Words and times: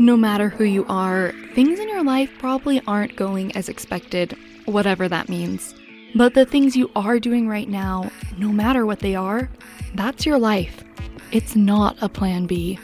No 0.00 0.16
matter 0.16 0.48
who 0.48 0.62
you 0.62 0.86
are, 0.88 1.32
things 1.54 1.80
in 1.80 1.88
your 1.88 2.04
life 2.04 2.30
probably 2.38 2.80
aren't 2.86 3.16
going 3.16 3.50
as 3.56 3.68
expected, 3.68 4.36
whatever 4.64 5.08
that 5.08 5.28
means. 5.28 5.74
But 6.14 6.34
the 6.34 6.46
things 6.46 6.76
you 6.76 6.88
are 6.94 7.18
doing 7.18 7.48
right 7.48 7.68
now, 7.68 8.12
no 8.36 8.50
matter 8.50 8.86
what 8.86 9.00
they 9.00 9.16
are, 9.16 9.50
that's 9.96 10.24
your 10.24 10.38
life. 10.38 10.84
It's 11.32 11.56
not 11.56 11.96
a 12.00 12.08
plan 12.08 12.46
B. 12.46 12.78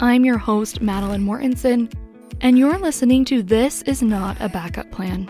I'm 0.00 0.24
your 0.24 0.38
host, 0.38 0.82
Matilyn 0.82 1.22
Mortensen, 1.22 1.92
and 2.40 2.58
you're 2.58 2.78
listening 2.78 3.24
to 3.26 3.40
This 3.40 3.82
Is 3.82 4.02
Not 4.02 4.36
a 4.40 4.48
Backup 4.48 4.90
Plan. 4.90 5.28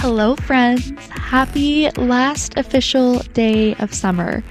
Hello, 0.00 0.36
friends. 0.36 0.92
Happy 1.10 1.90
last 1.96 2.56
official 2.56 3.18
day 3.34 3.74
of 3.80 3.92
summer. 3.92 4.44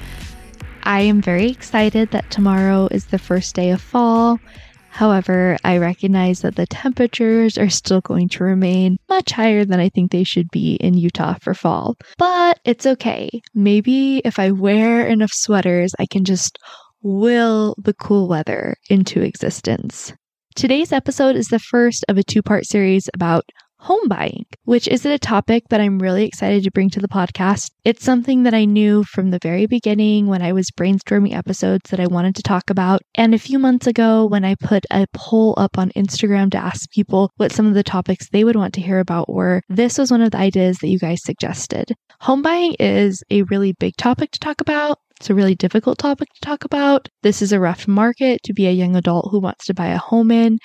I 0.84 1.00
am 1.00 1.22
very 1.22 1.50
excited 1.50 2.12
that 2.12 2.30
tomorrow 2.30 2.90
is 2.92 3.06
the 3.06 3.18
first 3.18 3.56
day 3.56 3.72
of 3.72 3.82
fall. 3.82 4.42
However, 4.90 5.56
I 5.64 5.78
recognize 5.78 6.42
that 6.42 6.58
the 6.58 6.68
temperatures 6.68 7.58
are 7.58 7.70
still 7.70 8.02
going 8.02 8.28
to 8.30 8.44
remain 8.44 8.98
much 9.08 9.32
higher 9.32 9.64
than 9.64 9.80
I 9.80 9.88
think 9.88 10.12
they 10.12 10.26
should 10.26 10.52
be 10.52 10.76
in 10.76 10.98
Utah 10.98 11.36
for 11.40 11.54
fall. 11.54 11.96
But 12.18 12.60
it's 12.66 12.86
okay. 12.86 13.30
Maybe 13.56 14.22
if 14.26 14.40
I 14.40 14.52
wear 14.52 15.08
enough 15.08 15.32
sweaters, 15.32 15.96
I 15.98 16.08
can 16.08 16.26
just 16.26 16.60
will 17.02 17.74
the 17.78 17.94
cool 17.94 18.28
weather 18.28 18.76
into 18.90 19.22
existence. 19.22 20.12
Today's 20.56 20.92
episode 20.92 21.38
is 21.38 21.48
the 21.48 21.60
first 21.60 22.04
of 22.10 22.18
a 22.18 22.24
two 22.24 22.42
part 22.42 22.66
series 22.66 23.10
about 23.14 23.46
home 23.88 24.10
buying, 24.10 24.46
which 24.66 24.86
is 24.90 25.06
a 25.06 25.18
topic 25.18 25.64
that 25.70 25.80
I'm 25.80 25.98
really 25.98 26.26
excited 26.26 26.62
to 26.66 26.72
bring 26.72 26.90
to 26.90 27.00
the 27.00 27.08
podcast. 27.08 27.72
It's 27.86 28.04
something 28.04 28.44
that 28.44 28.54
I 28.54 28.66
knew 28.66 29.06
from 29.06 29.32
the 29.32 29.40
very 29.42 29.66
beginning 29.66 30.28
when 30.28 30.42
I 30.42 30.52
was 30.52 30.72
brainstorming 30.72 31.34
episodes 31.34 31.90
that 31.90 32.02
I 32.02 32.08
wanted 32.08 32.36
to 32.36 32.44
talk 32.44 32.70
about. 32.70 33.02
And 33.16 33.34
a 33.34 33.40
few 33.40 33.58
months 33.58 33.88
ago, 33.88 34.26
when 34.26 34.44
I 34.44 34.56
put 34.56 34.86
a 34.92 35.08
poll 35.14 35.54
up 35.56 35.78
on 35.78 35.92
Instagram 35.92 36.52
to 36.52 36.58
ask 36.58 36.92
people 36.92 37.32
what 37.38 37.54
some 37.54 37.66
of 37.66 37.76
the 37.76 37.84
topics 37.84 38.28
they 38.28 38.44
would 38.44 38.58
want 38.58 38.74
to 38.74 38.82
hear 38.82 39.00
about 39.00 39.30
were, 39.30 39.62
this 39.70 39.98
was 39.98 40.12
one 40.12 40.22
of 40.22 40.32
the 40.32 40.38
ideas 40.38 40.80
that 40.80 40.90
you 40.90 41.00
guys 41.00 41.24
suggested. 41.24 41.96
Home 42.20 42.42
buying 42.42 42.76
is 42.82 43.24
a 43.30 43.44
really 43.44 43.72
big 43.72 43.96
topic 43.96 44.32
to 44.32 44.40
talk 44.40 44.60
about. 44.60 45.00
It's 45.20 45.30
a 45.30 45.34
really 45.34 45.56
difficult 45.56 45.98
topic 45.98 46.28
to 46.34 46.42
talk 46.42 46.66
about. 46.66 47.08
This 47.24 47.42
is 47.42 47.54
a 47.54 47.60
rough 47.60 47.88
market 47.88 48.44
to 48.44 48.54
be 48.54 48.68
a 48.68 48.72
young 48.72 48.98
adult 48.98 49.30
who 49.32 49.40
wants 49.40 49.66
to 49.68 49.74
buy 49.74 49.88
a 49.88 49.98
home 49.98 50.30
in. 50.30 50.60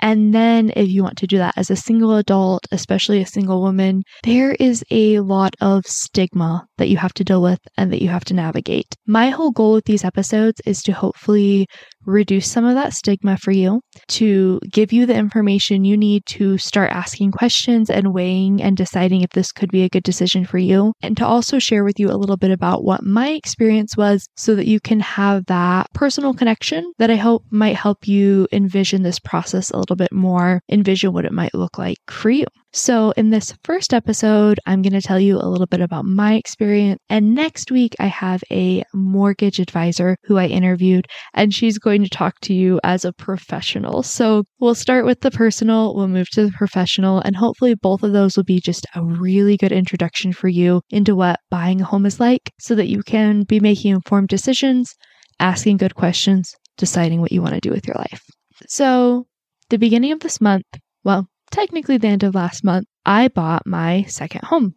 And 0.00 0.34
then, 0.34 0.72
if 0.74 0.88
you 0.88 1.02
want 1.02 1.18
to 1.18 1.26
do 1.26 1.38
that 1.38 1.54
as 1.56 1.70
a 1.70 1.76
single 1.76 2.16
adult, 2.16 2.66
especially 2.72 3.20
a 3.20 3.26
single 3.26 3.60
woman, 3.60 4.02
there 4.22 4.52
is 4.52 4.82
a 4.90 5.20
lot 5.20 5.54
of 5.60 5.86
stigma 5.86 6.66
that 6.78 6.88
you 6.88 6.96
have 6.96 7.12
to 7.14 7.24
deal 7.24 7.42
with 7.42 7.60
and 7.76 7.92
that 7.92 8.02
you 8.02 8.08
have 8.08 8.24
to 8.26 8.34
navigate. 8.34 8.96
My 9.06 9.28
whole 9.28 9.50
goal 9.50 9.74
with 9.74 9.84
these 9.84 10.04
episodes 10.04 10.60
is 10.64 10.82
to 10.84 10.92
hopefully 10.92 11.66
reduce 12.04 12.50
some 12.50 12.64
of 12.64 12.74
that 12.74 12.92
stigma 12.92 13.36
for 13.36 13.50
you, 13.50 13.80
to 14.08 14.60
give 14.70 14.92
you 14.92 15.06
the 15.06 15.14
information 15.14 15.84
you 15.84 15.96
need 15.96 16.24
to 16.26 16.58
start 16.58 16.90
asking 16.90 17.32
questions 17.32 17.90
and 17.90 18.14
weighing 18.14 18.62
and 18.62 18.76
deciding 18.76 19.22
if 19.22 19.30
this 19.30 19.52
could 19.52 19.70
be 19.70 19.82
a 19.82 19.88
good 19.88 20.02
decision 20.02 20.44
for 20.44 20.58
you, 20.58 20.92
and 21.02 21.16
to 21.16 21.26
also 21.26 21.58
share 21.58 21.84
with 21.84 21.98
you 21.98 22.08
a 22.10 22.16
little 22.16 22.36
bit 22.36 22.50
about 22.50 22.84
what 22.84 23.02
my 23.02 23.30
experience 23.30 23.96
was 23.96 24.26
so 24.36 24.54
that 24.54 24.66
you 24.66 24.80
can 24.80 25.00
have 25.00 25.46
that 25.46 25.86
personal 25.94 26.34
connection 26.34 26.92
that 26.98 27.10
I 27.10 27.16
hope 27.16 27.44
might 27.50 27.76
help 27.76 28.06
you 28.06 28.46
envision 28.52 29.02
this 29.02 29.18
process 29.18 29.70
a 29.70 29.78
little 29.78 29.96
bit 29.96 30.12
more, 30.12 30.60
envision 30.70 31.12
what 31.12 31.24
it 31.24 31.32
might 31.32 31.54
look 31.54 31.78
like 31.78 31.98
for 32.08 32.30
you. 32.30 32.46
So, 32.72 33.10
in 33.16 33.30
this 33.30 33.52
first 33.64 33.92
episode, 33.92 34.60
I'm 34.64 34.80
going 34.80 34.92
to 34.92 35.00
tell 35.00 35.18
you 35.18 35.38
a 35.38 35.48
little 35.48 35.66
bit 35.66 35.80
about 35.80 36.04
my 36.04 36.34
experience. 36.34 37.00
And 37.08 37.34
next 37.34 37.72
week, 37.72 37.96
I 37.98 38.06
have 38.06 38.44
a 38.52 38.84
mortgage 38.94 39.58
advisor 39.58 40.16
who 40.22 40.36
I 40.36 40.46
interviewed, 40.46 41.08
and 41.34 41.52
she's 41.52 41.78
going 41.78 42.04
to 42.04 42.08
talk 42.08 42.38
to 42.42 42.54
you 42.54 42.78
as 42.84 43.04
a 43.04 43.12
professional. 43.12 44.04
So, 44.04 44.44
we'll 44.60 44.76
start 44.76 45.04
with 45.04 45.20
the 45.20 45.32
personal, 45.32 45.96
we'll 45.96 46.06
move 46.06 46.30
to 46.30 46.46
the 46.46 46.52
professional, 46.52 47.18
and 47.18 47.34
hopefully, 47.34 47.74
both 47.74 48.04
of 48.04 48.12
those 48.12 48.36
will 48.36 48.44
be 48.44 48.60
just 48.60 48.86
a 48.94 49.04
really 49.04 49.56
good 49.56 49.72
introduction 49.72 50.32
for 50.32 50.46
you 50.46 50.80
into 50.90 51.16
what 51.16 51.40
buying 51.50 51.80
a 51.80 51.84
home 51.84 52.06
is 52.06 52.20
like 52.20 52.52
so 52.60 52.76
that 52.76 52.88
you 52.88 53.02
can 53.02 53.42
be 53.42 53.58
making 53.58 53.94
informed 53.94 54.28
decisions, 54.28 54.94
asking 55.40 55.78
good 55.78 55.96
questions, 55.96 56.54
deciding 56.76 57.20
what 57.20 57.32
you 57.32 57.42
want 57.42 57.54
to 57.54 57.60
do 57.60 57.70
with 57.70 57.88
your 57.88 57.96
life. 57.96 58.22
So, 58.68 59.26
the 59.70 59.78
beginning 59.78 60.12
of 60.12 60.20
this 60.20 60.40
month, 60.40 60.66
well, 61.02 61.26
technically 61.50 61.98
the 61.98 62.08
end 62.08 62.22
of 62.22 62.34
last 62.34 62.64
month, 62.64 62.86
I 63.04 63.28
bought 63.28 63.66
my 63.66 64.04
second 64.04 64.44
home. 64.44 64.74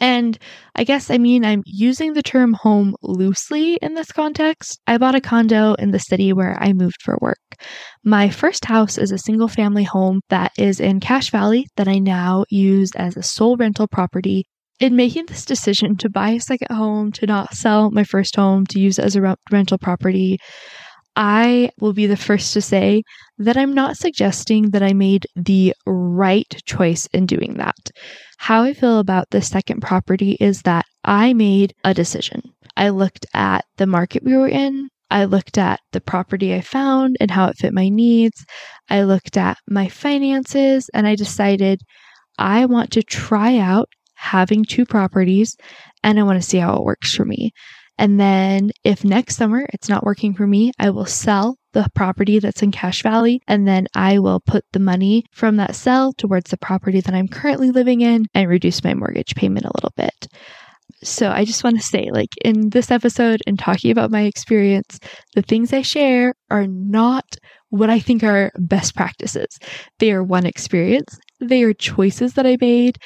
And 0.00 0.36
I 0.74 0.82
guess 0.82 1.10
I 1.10 1.18
mean 1.18 1.44
I'm 1.44 1.62
using 1.64 2.14
the 2.14 2.24
term 2.24 2.54
home 2.54 2.96
loosely 3.02 3.74
in 3.80 3.94
this 3.94 4.10
context. 4.10 4.80
I 4.86 4.98
bought 4.98 5.14
a 5.14 5.20
condo 5.20 5.74
in 5.74 5.92
the 5.92 6.00
city 6.00 6.32
where 6.32 6.56
I 6.60 6.72
moved 6.72 7.00
for 7.02 7.16
work. 7.20 7.38
My 8.02 8.28
first 8.28 8.64
house 8.64 8.98
is 8.98 9.12
a 9.12 9.18
single 9.18 9.46
family 9.46 9.84
home 9.84 10.20
that 10.28 10.50
is 10.58 10.80
in 10.80 10.98
Cache 10.98 11.30
Valley 11.30 11.68
that 11.76 11.86
I 11.86 11.98
now 12.00 12.44
use 12.50 12.90
as 12.96 13.16
a 13.16 13.22
sole 13.22 13.56
rental 13.56 13.86
property. 13.86 14.44
In 14.80 14.96
making 14.96 15.26
this 15.26 15.44
decision 15.44 15.96
to 15.98 16.10
buy 16.10 16.30
a 16.30 16.40
second 16.40 16.74
home, 16.74 17.12
to 17.12 17.26
not 17.26 17.54
sell 17.54 17.92
my 17.92 18.02
first 18.02 18.34
home, 18.34 18.66
to 18.66 18.80
use 18.80 18.98
it 18.98 19.04
as 19.04 19.14
a 19.14 19.22
re- 19.22 19.34
rental 19.52 19.78
property, 19.78 20.38
I 21.16 21.70
will 21.80 21.92
be 21.92 22.06
the 22.06 22.16
first 22.16 22.54
to 22.54 22.62
say 22.62 23.02
that 23.38 23.56
I'm 23.56 23.74
not 23.74 23.96
suggesting 23.96 24.70
that 24.70 24.82
I 24.82 24.92
made 24.92 25.26
the 25.36 25.74
right 25.86 26.48
choice 26.64 27.06
in 27.12 27.26
doing 27.26 27.54
that. 27.54 27.76
How 28.38 28.62
I 28.62 28.72
feel 28.72 28.98
about 28.98 29.30
the 29.30 29.42
second 29.42 29.82
property 29.82 30.36
is 30.40 30.62
that 30.62 30.86
I 31.04 31.32
made 31.34 31.74
a 31.84 31.92
decision. 31.92 32.42
I 32.76 32.88
looked 32.88 33.26
at 33.34 33.64
the 33.76 33.86
market 33.86 34.24
we 34.24 34.36
were 34.36 34.48
in. 34.48 34.88
I 35.10 35.26
looked 35.26 35.58
at 35.58 35.80
the 35.92 36.00
property 36.00 36.54
I 36.54 36.62
found 36.62 37.18
and 37.20 37.30
how 37.30 37.48
it 37.48 37.58
fit 37.58 37.74
my 37.74 37.90
needs. 37.90 38.46
I 38.88 39.02
looked 39.02 39.36
at 39.36 39.58
my 39.68 39.88
finances 39.88 40.88
and 40.94 41.06
I 41.06 41.14
decided 41.14 41.82
I 42.38 42.64
want 42.64 42.90
to 42.92 43.02
try 43.02 43.58
out 43.58 43.90
having 44.14 44.64
two 44.64 44.86
properties 44.86 45.54
and 46.02 46.18
I 46.18 46.22
want 46.22 46.40
to 46.40 46.48
see 46.48 46.58
how 46.58 46.76
it 46.76 46.84
works 46.84 47.14
for 47.14 47.26
me. 47.26 47.52
And 47.98 48.18
then 48.18 48.70
if 48.84 49.04
next 49.04 49.36
summer 49.36 49.66
it's 49.72 49.88
not 49.88 50.04
working 50.04 50.34
for 50.34 50.46
me, 50.46 50.72
I 50.78 50.90
will 50.90 51.06
sell 51.06 51.56
the 51.72 51.88
property 51.94 52.38
that's 52.38 52.62
in 52.62 52.70
Cache 52.70 53.02
Valley 53.02 53.40
and 53.46 53.66
then 53.66 53.86
I 53.94 54.18
will 54.18 54.40
put 54.40 54.64
the 54.72 54.78
money 54.78 55.24
from 55.32 55.56
that 55.56 55.74
sell 55.74 56.12
towards 56.12 56.50
the 56.50 56.58
property 56.58 57.00
that 57.00 57.14
I'm 57.14 57.28
currently 57.28 57.70
living 57.70 58.00
in 58.00 58.26
and 58.34 58.48
reduce 58.48 58.84
my 58.84 58.94
mortgage 58.94 59.34
payment 59.34 59.64
a 59.64 59.72
little 59.74 59.92
bit. 59.96 60.28
So 61.02 61.30
I 61.30 61.44
just 61.44 61.64
want 61.64 61.76
to 61.76 61.82
say, 61.82 62.10
like 62.12 62.28
in 62.44 62.70
this 62.70 62.90
episode 62.90 63.40
and 63.46 63.58
talking 63.58 63.90
about 63.90 64.10
my 64.10 64.22
experience, 64.22 65.00
the 65.34 65.42
things 65.42 65.72
I 65.72 65.82
share 65.82 66.34
are 66.50 66.66
not 66.66 67.24
what 67.70 67.90
I 67.90 67.98
think 67.98 68.22
are 68.22 68.52
best 68.58 68.94
practices. 68.94 69.58
They 69.98 70.12
are 70.12 70.22
one 70.22 70.44
experience. 70.44 71.18
They 71.40 71.62
are 71.62 71.72
choices 71.72 72.34
that 72.34 72.46
I 72.46 72.56
made 72.60 72.98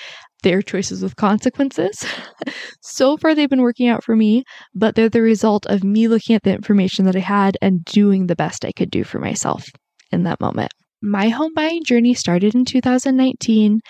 their 0.43 0.63
choices 0.63 1.03
with 1.03 1.17
consequences. 1.17 2.05
so 2.83 3.17
far, 3.17 3.35
they've 3.35 3.51
been 3.51 3.63
working 3.63 3.89
out 3.89 4.05
for 4.05 4.17
me, 4.17 4.45
but 4.75 4.95
they're 4.95 5.09
the 5.09 5.23
result 5.23 5.67
of 5.67 5.85
me 5.85 6.09
looking 6.09 6.37
at 6.37 6.43
the 6.43 6.53
information 6.53 7.05
that 7.07 7.17
I 7.17 7.21
had 7.21 7.57
and 7.61 7.85
doing 7.85 8.27
the 8.27 8.37
best 8.37 8.65
I 8.65 8.73
could 8.73 8.91
do 8.91 9.05
for 9.05 9.19
myself 9.19 9.67
in 10.13 10.25
that 10.25 10.41
moment. 10.41 10.73
My 11.03 11.29
home 11.29 11.53
buying 11.55 11.85
journey 11.85 12.15
started 12.15 12.55
in 12.55 12.65
2019. 12.65 13.81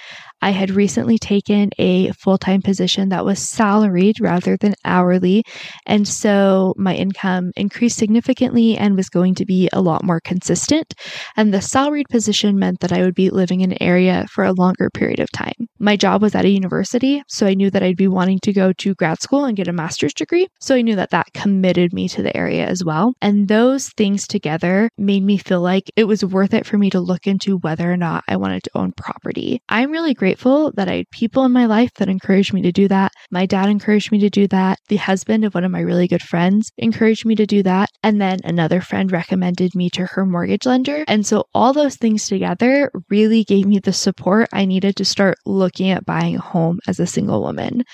I 0.43 0.51
had 0.51 0.71
recently 0.71 1.19
taken 1.19 1.71
a 1.79 2.13
full 2.13 2.39
time 2.39 2.63
position 2.63 3.09
that 3.09 3.25
was 3.25 3.39
salaried 3.39 4.21
rather 4.21 4.57
than 4.57 4.75
hourly. 4.85 5.45
And 5.87 6.07
so 6.07 6.75
my 6.77 6.95
income 6.95 7.53
increased 7.57 7.99
significantly 7.99 8.77
and 8.77 8.97
was 8.97 9.09
going 9.09 9.35
to 9.37 9.47
be 9.47 9.69
a 9.73 9.81
lot 9.81 10.05
more 10.05 10.21
consistent. 10.21 10.95
And 11.37 11.53
the 11.53 11.63
salaried 11.63 12.07
position 12.11 12.59
meant 12.59 12.81
that 12.81 12.93
I 12.93 13.03
would 13.03 13.15
be 13.15 13.31
living 13.31 13.61
in 13.61 13.73
an 13.73 13.83
area 13.83 14.27
for 14.31 14.45
a 14.45 14.53
longer 14.53 14.91
period 14.91 15.21
of 15.21 15.33
time. 15.33 15.55
My 15.79 15.97
job 15.97 16.23
was 16.23 16.35
at 16.35 16.45
a 16.45 16.51
university, 16.51 17.23
so 17.29 17.47
I 17.47 17.55
knew 17.55 17.71
that 17.71 17.83
I'd 17.83 17.97
be 17.97 18.09
wanting 18.09 18.39
to 18.41 18.53
go 18.53 18.73
to 18.75 18.95
grad 18.95 19.21
school 19.21 19.45
and 19.45 19.57
get 19.57 19.69
a 19.69 19.73
master's 19.73 20.15
degree. 20.15 20.49
So 20.61 20.75
I 20.75 20.83
knew 20.83 20.97
that 20.97 21.11
that 21.11 21.33
committed 21.33 21.93
me 21.93 22.09
to 22.11 22.23
the 22.23 22.37
area 22.37 22.67
as 22.67 22.85
well. 22.85 23.15
And 23.21 23.49
those 23.49 23.89
things 23.91 24.27
together 24.27 24.91
made 24.99 25.25
me 25.25 25.39
feel 25.39 25.61
like 25.61 25.91
it 25.97 26.05
was 26.05 26.25
worth 26.25 26.55
it 26.55 26.67
for 26.67 26.79
me 26.79 26.91
to 26.91 27.01
look 27.01 27.27
into 27.27 27.59
whether 27.59 27.91
or 27.91 27.97
not 27.97 28.25
I 28.29 28.37
wanted 28.37 28.63
to 28.65 28.71
own 28.75 28.93
property. 28.93 29.61
I'm 29.69 29.91
really 29.91 30.15
grateful 30.15 30.26
grateful 30.27 30.73
that 30.73 30.89
I 30.89 30.97
had 30.97 31.11
people 31.13 31.45
in 31.45 31.53
my 31.53 31.67
life 31.67 31.95
that 31.99 32.09
encouraged 32.09 32.53
me 32.53 32.61
to 32.63 32.73
do 32.73 32.89
that. 32.89 33.13
My 33.31 33.47
dad 33.47 33.69
encouraged 33.69 34.11
me 34.11 34.19
to 34.19 34.29
do 34.29 34.49
that. 34.49 34.81
The 34.89 34.97
husband 34.97 35.45
of 35.45 35.55
one 35.55 35.63
of 35.63 35.71
my 35.71 35.79
really 35.79 36.09
good 36.09 36.21
friends 36.21 36.73
encouraged 36.79 37.25
me 37.25 37.37
to 37.37 37.47
do 37.47 37.63
that. 37.63 37.91
And 38.03 38.21
then 38.21 38.41
another 38.43 38.81
friend 38.81 39.13
recommended 39.13 39.77
me 39.77 39.89
to 39.91 40.05
her 40.05 40.27
mortgage 40.27 40.67
lender. 40.67 41.05
And 41.07 41.25
so 41.25 41.45
all 41.55 41.73
those 41.73 41.95
things 41.95 42.27
together 42.27 42.91
really 43.09 43.45
gave 43.45 43.67
me 43.67 43.79
the 43.79 43.93
support 43.93 44.49
I 44.53 44.65
needed 44.65 44.97
to 44.97 45.05
start 45.05 45.39
looking 45.47 45.91
at 45.91 46.05
buying 46.05 46.35
a 46.35 46.41
home 46.41 46.81
as 46.89 46.99
a 46.99 47.07
single 47.07 47.41
woman. 47.41 47.85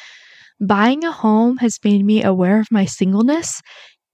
Buying 0.58 1.05
a 1.05 1.12
home 1.12 1.58
has 1.58 1.79
made 1.84 2.02
me 2.02 2.25
aware 2.25 2.61
of 2.61 2.69
my 2.70 2.87
singleness 2.87 3.61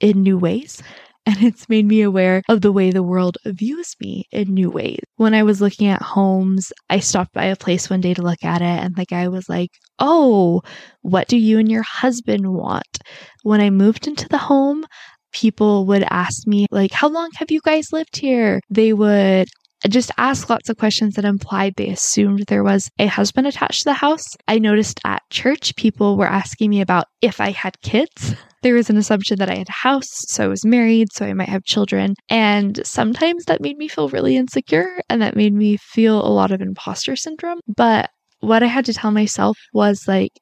in 0.00 0.24
new 0.24 0.38
ways 0.38 0.82
and 1.38 1.42
it's 1.42 1.68
made 1.68 1.84
me 1.84 2.00
aware 2.00 2.42
of 2.48 2.62
the 2.62 2.72
way 2.72 2.90
the 2.90 3.02
world 3.02 3.36
views 3.44 3.94
me 4.00 4.24
in 4.32 4.54
new 4.54 4.70
ways. 4.70 5.00
When 5.16 5.34
I 5.34 5.42
was 5.42 5.60
looking 5.60 5.86
at 5.86 6.00
homes, 6.00 6.72
I 6.88 7.00
stopped 7.00 7.34
by 7.34 7.44
a 7.44 7.56
place 7.56 7.90
one 7.90 8.00
day 8.00 8.14
to 8.14 8.22
look 8.22 8.42
at 8.42 8.62
it, 8.62 8.64
and 8.64 8.96
the 8.96 9.04
guy 9.04 9.28
was 9.28 9.46
like, 9.46 9.68
Oh, 9.98 10.62
what 11.02 11.28
do 11.28 11.36
you 11.36 11.58
and 11.58 11.70
your 11.70 11.82
husband 11.82 12.50
want? 12.54 12.98
When 13.42 13.60
I 13.60 13.68
moved 13.68 14.06
into 14.06 14.26
the 14.26 14.38
home, 14.38 14.86
people 15.32 15.84
would 15.84 16.04
ask 16.08 16.46
me, 16.46 16.66
like, 16.70 16.92
How 16.92 17.08
long 17.08 17.28
have 17.36 17.50
you 17.50 17.60
guys 17.62 17.92
lived 17.92 18.16
here? 18.16 18.60
They 18.70 18.94
would 18.94 19.48
just 19.86 20.10
ask 20.16 20.48
lots 20.48 20.70
of 20.70 20.78
questions 20.78 21.14
that 21.14 21.26
implied 21.26 21.74
they 21.76 21.90
assumed 21.90 22.44
there 22.46 22.64
was 22.64 22.88
a 22.98 23.06
husband 23.06 23.46
attached 23.46 23.80
to 23.80 23.90
the 23.90 23.92
house. 23.92 24.24
I 24.48 24.58
noticed 24.58 24.98
at 25.04 25.22
church, 25.28 25.76
people 25.76 26.16
were 26.16 26.26
asking 26.26 26.70
me 26.70 26.80
about 26.80 27.04
if 27.20 27.38
I 27.38 27.50
had 27.50 27.80
kids. 27.82 28.34
There 28.62 28.74
was 28.74 28.90
an 28.90 28.96
assumption 28.96 29.38
that 29.38 29.50
I 29.50 29.56
had 29.56 29.68
a 29.68 29.72
house, 29.72 30.08
so 30.10 30.44
I 30.44 30.48
was 30.48 30.64
married, 30.64 31.12
so 31.12 31.24
I 31.24 31.32
might 31.32 31.48
have 31.48 31.64
children. 31.64 32.14
And 32.28 32.84
sometimes 32.84 33.44
that 33.44 33.60
made 33.60 33.78
me 33.78 33.88
feel 33.88 34.08
really 34.08 34.36
insecure 34.36 35.00
and 35.08 35.22
that 35.22 35.36
made 35.36 35.54
me 35.54 35.76
feel 35.76 36.24
a 36.24 36.28
lot 36.28 36.50
of 36.50 36.60
imposter 36.60 37.14
syndrome. 37.16 37.60
But 37.76 38.10
what 38.40 38.62
I 38.62 38.66
had 38.66 38.84
to 38.86 38.94
tell 38.94 39.10
myself 39.10 39.58
was 39.72 40.08
like, 40.08 40.32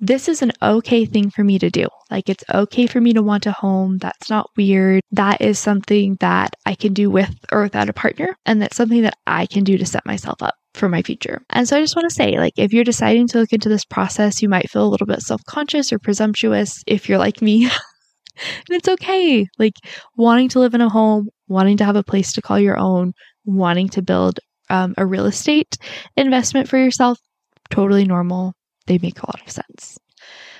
this 0.00 0.28
is 0.28 0.42
an 0.42 0.52
okay 0.60 1.06
thing 1.06 1.30
for 1.30 1.44
me 1.44 1.58
to 1.58 1.70
do. 1.70 1.86
Like, 2.10 2.28
it's 2.28 2.44
okay 2.52 2.86
for 2.86 3.00
me 3.00 3.12
to 3.14 3.22
want 3.22 3.46
a 3.46 3.52
home. 3.52 3.98
That's 3.98 4.28
not 4.28 4.50
weird. 4.56 5.00
That 5.12 5.40
is 5.40 5.58
something 5.58 6.16
that 6.20 6.54
I 6.66 6.74
can 6.74 6.92
do 6.92 7.10
with 7.10 7.34
or 7.50 7.62
without 7.62 7.88
a 7.88 7.94
partner. 7.94 8.36
And 8.44 8.60
that's 8.60 8.76
something 8.76 9.02
that 9.02 9.16
I 9.26 9.46
can 9.46 9.64
do 9.64 9.78
to 9.78 9.86
set 9.86 10.04
myself 10.04 10.42
up 10.42 10.54
for 10.74 10.88
my 10.88 11.02
future. 11.02 11.42
And 11.50 11.68
so 11.68 11.76
I 11.76 11.80
just 11.80 11.96
want 11.96 12.08
to 12.08 12.14
say, 12.14 12.38
like, 12.38 12.54
if 12.56 12.72
you're 12.72 12.84
deciding 12.84 13.28
to 13.28 13.38
look 13.38 13.52
into 13.52 13.68
this 13.68 13.84
process, 13.84 14.42
you 14.42 14.48
might 14.48 14.70
feel 14.70 14.84
a 14.84 14.90
little 14.90 15.06
bit 15.06 15.22
self 15.22 15.42
conscious 15.46 15.92
or 15.92 15.98
presumptuous 15.98 16.82
if 16.86 17.08
you're 17.08 17.18
like 17.18 17.40
me. 17.40 17.64
and 18.36 18.70
it's 18.70 18.88
okay. 18.88 19.46
Like, 19.58 19.74
wanting 20.16 20.48
to 20.50 20.60
live 20.60 20.74
in 20.74 20.80
a 20.80 20.88
home, 20.88 21.28
wanting 21.48 21.76
to 21.78 21.84
have 21.84 21.96
a 21.96 22.02
place 22.02 22.32
to 22.34 22.42
call 22.42 22.58
your 22.58 22.78
own, 22.78 23.12
wanting 23.44 23.88
to 23.90 24.02
build 24.02 24.40
um, 24.70 24.94
a 24.98 25.06
real 25.06 25.26
estate 25.26 25.76
investment 26.16 26.68
for 26.68 26.78
yourself, 26.78 27.18
totally 27.70 28.04
normal 28.04 28.54
they 28.86 28.98
make 28.98 29.22
a 29.22 29.26
lot 29.26 29.40
of 29.40 29.50
sense. 29.50 29.98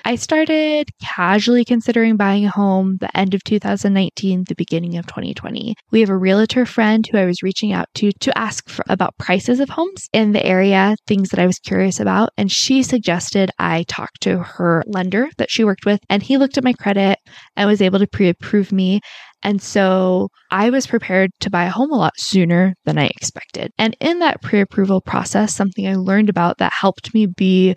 I 0.07 0.17
started 0.17 0.87
casually 1.01 1.65
considering 1.65 2.15
buying 2.15 2.45
a 2.45 2.51
home 2.51 2.97
the 3.01 3.17
end 3.17 3.33
of 3.33 3.43
2019, 3.43 4.43
the 4.47 4.53
beginning 4.53 4.97
of 4.97 5.07
2020. 5.07 5.73
We 5.91 5.99
have 5.99 6.11
a 6.11 6.17
realtor 6.17 6.67
friend 6.67 7.03
who 7.07 7.17
I 7.17 7.25
was 7.25 7.41
reaching 7.41 7.73
out 7.73 7.87
to 7.95 8.11
to 8.11 8.37
ask 8.37 8.69
for, 8.69 8.85
about 8.87 9.17
prices 9.17 9.59
of 9.59 9.69
homes 9.69 10.07
in 10.13 10.31
the 10.31 10.45
area, 10.45 10.95
things 11.07 11.29
that 11.29 11.39
I 11.39 11.47
was 11.47 11.57
curious 11.57 11.99
about. 11.99 12.29
And 12.37 12.51
she 12.51 12.83
suggested 12.83 13.49
I 13.57 13.83
talk 13.87 14.11
to 14.21 14.37
her 14.37 14.83
lender 14.85 15.27
that 15.39 15.49
she 15.49 15.63
worked 15.63 15.87
with, 15.87 16.01
and 16.07 16.21
he 16.21 16.37
looked 16.37 16.59
at 16.59 16.63
my 16.63 16.73
credit 16.73 17.17
and 17.55 17.67
was 17.67 17.81
able 17.81 17.97
to 17.97 18.07
pre 18.07 18.29
approve 18.29 18.71
me. 18.71 19.01
And 19.41 19.59
so 19.59 20.29
I 20.51 20.69
was 20.69 20.85
prepared 20.85 21.31
to 21.39 21.49
buy 21.49 21.65
a 21.65 21.71
home 21.71 21.91
a 21.91 21.97
lot 21.97 22.13
sooner 22.17 22.75
than 22.85 22.99
I 22.99 23.07
expected. 23.07 23.71
And 23.79 23.97
in 23.99 24.19
that 24.19 24.43
pre 24.43 24.61
approval 24.61 25.01
process, 25.01 25.55
something 25.55 25.87
I 25.87 25.95
learned 25.95 26.29
about 26.29 26.59
that 26.59 26.73
helped 26.73 27.11
me 27.15 27.25
be 27.25 27.75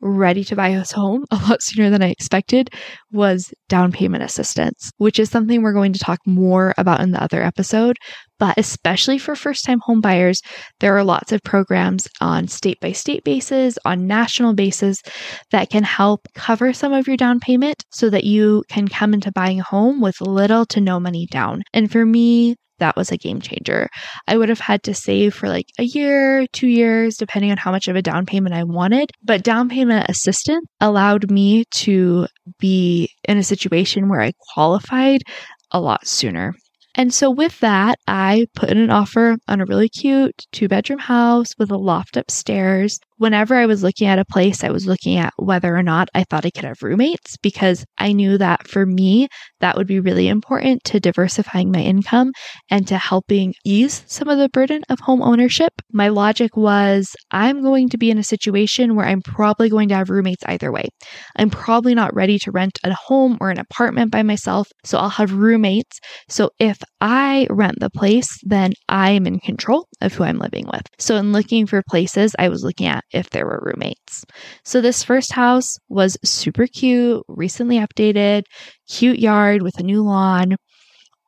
ready 0.00 0.44
to 0.44 0.56
buy 0.56 0.74
us 0.74 0.92
home 0.92 1.24
a 1.30 1.36
lot 1.36 1.62
sooner 1.62 1.90
than 1.90 2.02
I 2.02 2.08
expected 2.08 2.70
was 3.12 3.52
down 3.68 3.92
payment 3.92 4.24
assistance, 4.24 4.90
which 4.98 5.18
is 5.18 5.30
something 5.30 5.62
we're 5.62 5.72
going 5.72 5.92
to 5.92 5.98
talk 5.98 6.18
more 6.26 6.74
about 6.78 7.00
in 7.00 7.12
the 7.12 7.22
other 7.22 7.42
episode. 7.42 7.96
But 8.38 8.56
especially 8.56 9.18
for 9.18 9.36
first 9.36 9.66
time 9.66 9.80
home 9.80 10.00
buyers, 10.00 10.40
there 10.80 10.96
are 10.96 11.04
lots 11.04 11.30
of 11.30 11.42
programs 11.42 12.08
on 12.22 12.48
state 12.48 12.80
by 12.80 12.92
state 12.92 13.22
basis, 13.22 13.76
on 13.84 14.06
national 14.06 14.54
basis 14.54 15.02
that 15.50 15.68
can 15.68 15.84
help 15.84 16.26
cover 16.34 16.72
some 16.72 16.94
of 16.94 17.06
your 17.06 17.18
down 17.18 17.38
payment 17.38 17.84
so 17.90 18.08
that 18.08 18.24
you 18.24 18.64
can 18.70 18.88
come 18.88 19.12
into 19.12 19.30
buying 19.32 19.60
a 19.60 19.64
home 19.64 20.00
with 20.00 20.20
little 20.22 20.64
to 20.66 20.80
no 20.80 20.98
money 20.98 21.26
down. 21.30 21.62
And 21.74 21.92
for 21.92 22.06
me, 22.06 22.56
that 22.80 22.96
was 22.96 23.10
a 23.10 23.16
game 23.16 23.40
changer. 23.40 23.88
I 24.26 24.36
would 24.36 24.48
have 24.48 24.60
had 24.60 24.82
to 24.84 24.94
save 24.94 25.34
for 25.34 25.48
like 25.48 25.66
a 25.78 25.84
year, 25.84 26.46
two 26.52 26.66
years, 26.66 27.16
depending 27.16 27.50
on 27.50 27.56
how 27.56 27.70
much 27.70 27.88
of 27.88 27.96
a 27.96 28.02
down 28.02 28.26
payment 28.26 28.54
I 28.54 28.64
wanted. 28.64 29.10
But 29.22 29.44
down 29.44 29.68
payment 29.68 30.06
assistance 30.08 30.66
allowed 30.80 31.30
me 31.30 31.64
to 31.72 32.26
be 32.58 33.10
in 33.28 33.38
a 33.38 33.42
situation 33.42 34.08
where 34.08 34.20
I 34.20 34.32
qualified 34.52 35.22
a 35.70 35.80
lot 35.80 36.06
sooner. 36.06 36.54
And 36.96 37.14
so, 37.14 37.30
with 37.30 37.60
that, 37.60 37.98
I 38.08 38.46
put 38.56 38.70
in 38.70 38.78
an 38.78 38.90
offer 38.90 39.36
on 39.46 39.60
a 39.60 39.64
really 39.64 39.88
cute 39.88 40.46
two 40.50 40.66
bedroom 40.66 40.98
house 40.98 41.48
with 41.56 41.70
a 41.70 41.76
loft 41.76 42.16
upstairs. 42.16 42.98
Whenever 43.20 43.54
I 43.54 43.66
was 43.66 43.82
looking 43.82 44.06
at 44.06 44.18
a 44.18 44.24
place, 44.24 44.64
I 44.64 44.70
was 44.70 44.86
looking 44.86 45.18
at 45.18 45.34
whether 45.36 45.76
or 45.76 45.82
not 45.82 46.08
I 46.14 46.24
thought 46.24 46.46
I 46.46 46.50
could 46.50 46.64
have 46.64 46.82
roommates 46.82 47.36
because 47.36 47.84
I 47.98 48.14
knew 48.14 48.38
that 48.38 48.66
for 48.66 48.86
me, 48.86 49.28
that 49.60 49.76
would 49.76 49.86
be 49.86 50.00
really 50.00 50.26
important 50.26 50.82
to 50.84 51.00
diversifying 51.00 51.70
my 51.70 51.80
income 51.80 52.32
and 52.70 52.88
to 52.88 52.96
helping 52.96 53.52
ease 53.62 54.04
some 54.06 54.30
of 54.30 54.38
the 54.38 54.48
burden 54.48 54.84
of 54.88 55.00
home 55.00 55.20
ownership. 55.20 55.82
My 55.92 56.08
logic 56.08 56.56
was 56.56 57.14
I'm 57.30 57.60
going 57.60 57.90
to 57.90 57.98
be 57.98 58.10
in 58.10 58.16
a 58.16 58.24
situation 58.24 58.96
where 58.96 59.04
I'm 59.04 59.20
probably 59.20 59.68
going 59.68 59.90
to 59.90 59.96
have 59.96 60.08
roommates 60.08 60.44
either 60.46 60.72
way. 60.72 60.88
I'm 61.36 61.50
probably 61.50 61.94
not 61.94 62.14
ready 62.14 62.38
to 62.38 62.50
rent 62.50 62.78
a 62.84 62.94
home 62.94 63.36
or 63.38 63.50
an 63.50 63.58
apartment 63.58 64.12
by 64.12 64.22
myself, 64.22 64.66
so 64.82 64.96
I'll 64.96 65.10
have 65.10 65.34
roommates. 65.34 65.98
So 66.30 66.52
if 66.58 66.78
I 67.02 67.46
rent 67.50 67.80
the 67.80 67.90
place, 67.90 68.38
then 68.44 68.72
I 68.88 69.10
am 69.10 69.26
in 69.26 69.40
control 69.40 69.88
of 70.00 70.14
who 70.14 70.24
I'm 70.24 70.38
living 70.38 70.66
with. 70.72 70.86
So, 70.98 71.16
in 71.16 71.32
looking 71.32 71.66
for 71.66 71.82
places, 71.88 72.34
I 72.38 72.48
was 72.48 72.62
looking 72.62 72.86
at 72.86 73.04
if 73.12 73.30
there 73.30 73.46
were 73.46 73.62
roommates. 73.62 74.24
So, 74.64 74.80
this 74.80 75.02
first 75.02 75.32
house 75.32 75.76
was 75.88 76.16
super 76.24 76.66
cute, 76.66 77.22
recently 77.28 77.78
updated, 77.78 78.44
cute 78.88 79.18
yard 79.18 79.62
with 79.62 79.78
a 79.78 79.82
new 79.82 80.02
lawn. 80.02 80.56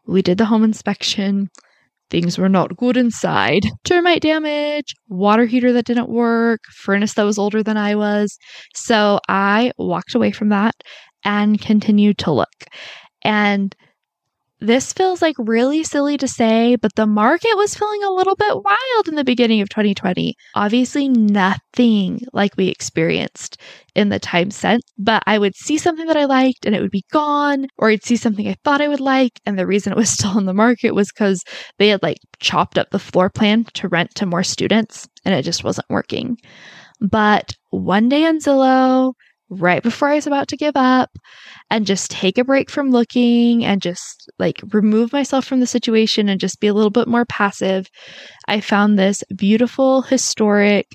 We 0.06 0.22
did 0.22 0.38
the 0.38 0.46
home 0.46 0.64
inspection. 0.64 1.48
Things 2.10 2.36
were 2.36 2.48
not 2.48 2.76
good 2.76 2.96
inside. 2.96 3.64
Termite 3.84 4.20
damage, 4.20 4.94
water 5.08 5.46
heater 5.46 5.72
that 5.72 5.86
didn't 5.86 6.10
work, 6.10 6.60
furnace 6.70 7.14
that 7.14 7.24
was 7.24 7.38
older 7.38 7.62
than 7.62 7.76
I 7.76 7.94
was. 7.94 8.36
So 8.74 9.18
I 9.28 9.72
walked 9.78 10.14
away 10.14 10.30
from 10.30 10.50
that 10.50 10.74
and 11.24 11.60
continued 11.60 12.18
to 12.18 12.32
look. 12.32 12.48
And 13.24 13.74
this 14.66 14.92
feels 14.92 15.20
like 15.20 15.34
really 15.38 15.82
silly 15.82 16.16
to 16.18 16.28
say, 16.28 16.76
but 16.76 16.94
the 16.94 17.06
market 17.06 17.56
was 17.56 17.74
feeling 17.74 18.02
a 18.04 18.12
little 18.12 18.36
bit 18.36 18.62
wild 18.62 19.08
in 19.08 19.16
the 19.16 19.24
beginning 19.24 19.60
of 19.60 19.68
2020. 19.68 20.34
Obviously, 20.54 21.08
nothing 21.08 22.20
like 22.32 22.56
we 22.56 22.68
experienced 22.68 23.60
in 23.94 24.08
the 24.08 24.18
time 24.18 24.50
since, 24.50 24.82
but 24.98 25.22
I 25.26 25.38
would 25.38 25.54
see 25.56 25.78
something 25.78 26.06
that 26.06 26.16
I 26.16 26.24
liked 26.24 26.64
and 26.64 26.74
it 26.74 26.80
would 26.80 26.90
be 26.90 27.04
gone, 27.12 27.66
or 27.76 27.90
I'd 27.90 28.04
see 28.04 28.16
something 28.16 28.46
I 28.48 28.56
thought 28.64 28.80
I 28.80 28.88
would 28.88 29.00
like, 29.00 29.40
and 29.44 29.58
the 29.58 29.66
reason 29.66 29.92
it 29.92 29.98
was 29.98 30.10
still 30.14 30.30
on 30.30 30.46
the 30.46 30.54
market 30.54 30.94
was 30.94 31.10
because 31.12 31.42
they 31.78 31.88
had 31.88 32.02
like 32.02 32.18
chopped 32.38 32.78
up 32.78 32.90
the 32.90 32.98
floor 32.98 33.30
plan 33.30 33.64
to 33.74 33.88
rent 33.88 34.14
to 34.16 34.26
more 34.26 34.44
students 34.44 35.08
and 35.24 35.34
it 35.34 35.42
just 35.42 35.64
wasn't 35.64 35.90
working. 35.90 36.36
But 37.00 37.54
one 37.70 38.08
day 38.08 38.24
on 38.26 38.38
Zillow, 38.38 39.14
right 39.58 39.82
before 39.82 40.08
I 40.08 40.14
was 40.14 40.26
about 40.26 40.48
to 40.48 40.56
give 40.56 40.76
up 40.76 41.10
and 41.70 41.86
just 41.86 42.10
take 42.10 42.38
a 42.38 42.44
break 42.44 42.70
from 42.70 42.90
looking 42.90 43.64
and 43.64 43.82
just 43.82 44.30
like 44.38 44.60
remove 44.72 45.12
myself 45.12 45.44
from 45.44 45.60
the 45.60 45.66
situation 45.66 46.28
and 46.28 46.40
just 46.40 46.60
be 46.60 46.66
a 46.66 46.74
little 46.74 46.90
bit 46.90 47.06
more 47.06 47.24
passive, 47.26 47.88
I 48.48 48.60
found 48.60 48.98
this 48.98 49.22
beautiful, 49.36 50.02
historic 50.02 50.86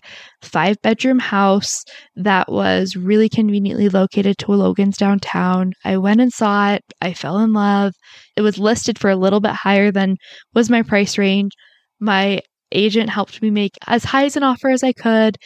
five 0.41 0.77
bedroom 0.81 1.19
house 1.19 1.83
that 2.15 2.51
was 2.51 2.95
really 2.95 3.29
conveniently 3.29 3.89
located 3.89 4.37
to 4.39 4.51
Logan's 4.51 4.97
downtown. 4.97 5.73
I 5.85 5.97
went 5.97 6.21
and 6.21 6.33
saw 6.33 6.73
it. 6.73 6.83
I 7.01 7.13
fell 7.13 7.39
in 7.39 7.53
love. 7.53 7.93
It 8.35 8.41
was 8.41 8.57
listed 8.57 8.97
for 8.97 9.09
a 9.09 9.15
little 9.15 9.39
bit 9.39 9.51
higher 9.51 9.91
than 9.91 10.17
was 10.53 10.69
my 10.69 10.81
price 10.81 11.17
range. 11.17 11.51
My 11.99 12.41
agent 12.71 13.09
helped 13.09 13.41
me 13.41 13.49
make 13.49 13.71
as 13.87 14.03
high 14.03 14.25
as 14.25 14.35
an 14.35 14.43
offer 14.43 14.69
as 14.69 14.83
I 14.83 14.91
could 14.93 15.37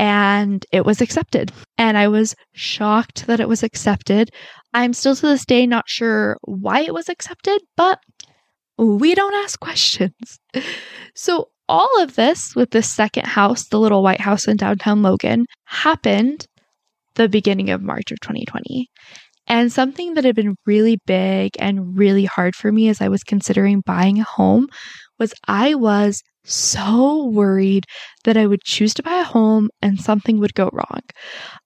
and 0.00 0.64
it 0.72 0.86
was 0.86 1.02
accepted. 1.02 1.52
And 1.76 1.98
I 1.98 2.08
was 2.08 2.34
shocked 2.54 3.26
that 3.26 3.38
it 3.38 3.50
was 3.50 3.62
accepted. 3.62 4.30
I'm 4.72 4.94
still 4.94 5.14
to 5.14 5.26
this 5.26 5.44
day 5.44 5.66
not 5.66 5.90
sure 5.90 6.38
why 6.40 6.80
it 6.80 6.94
was 6.94 7.10
accepted, 7.10 7.60
but 7.76 8.00
we 8.78 9.14
don't 9.14 9.34
ask 9.44 9.60
questions. 9.60 10.40
So, 11.16 11.48
all 11.68 12.02
of 12.02 12.14
this 12.14 12.54
with 12.54 12.70
the 12.70 12.82
second 12.82 13.26
house, 13.26 13.66
the 13.66 13.80
little 13.80 14.02
white 14.02 14.20
house 14.20 14.46
in 14.46 14.56
downtown 14.56 15.02
Logan, 15.02 15.44
happened 15.64 16.46
the 17.16 17.28
beginning 17.28 17.70
of 17.70 17.82
March 17.82 18.12
of 18.12 18.20
2020. 18.20 18.88
And 19.48 19.72
something 19.72 20.14
that 20.14 20.24
had 20.24 20.36
been 20.36 20.54
really 20.66 20.98
big 21.04 21.50
and 21.58 21.98
really 21.98 22.24
hard 22.24 22.54
for 22.54 22.70
me 22.70 22.88
as 22.88 23.00
I 23.00 23.08
was 23.08 23.24
considering 23.24 23.82
buying 23.84 24.20
a 24.20 24.24
home 24.24 24.68
was 25.18 25.34
I 25.46 25.74
was 25.74 26.22
so 26.44 27.26
worried 27.26 27.84
that 28.24 28.36
I 28.36 28.46
would 28.46 28.62
choose 28.62 28.94
to 28.94 29.02
buy 29.02 29.20
a 29.20 29.24
home 29.24 29.68
and 29.82 30.00
something 30.00 30.38
would 30.38 30.54
go 30.54 30.70
wrong. 30.72 31.00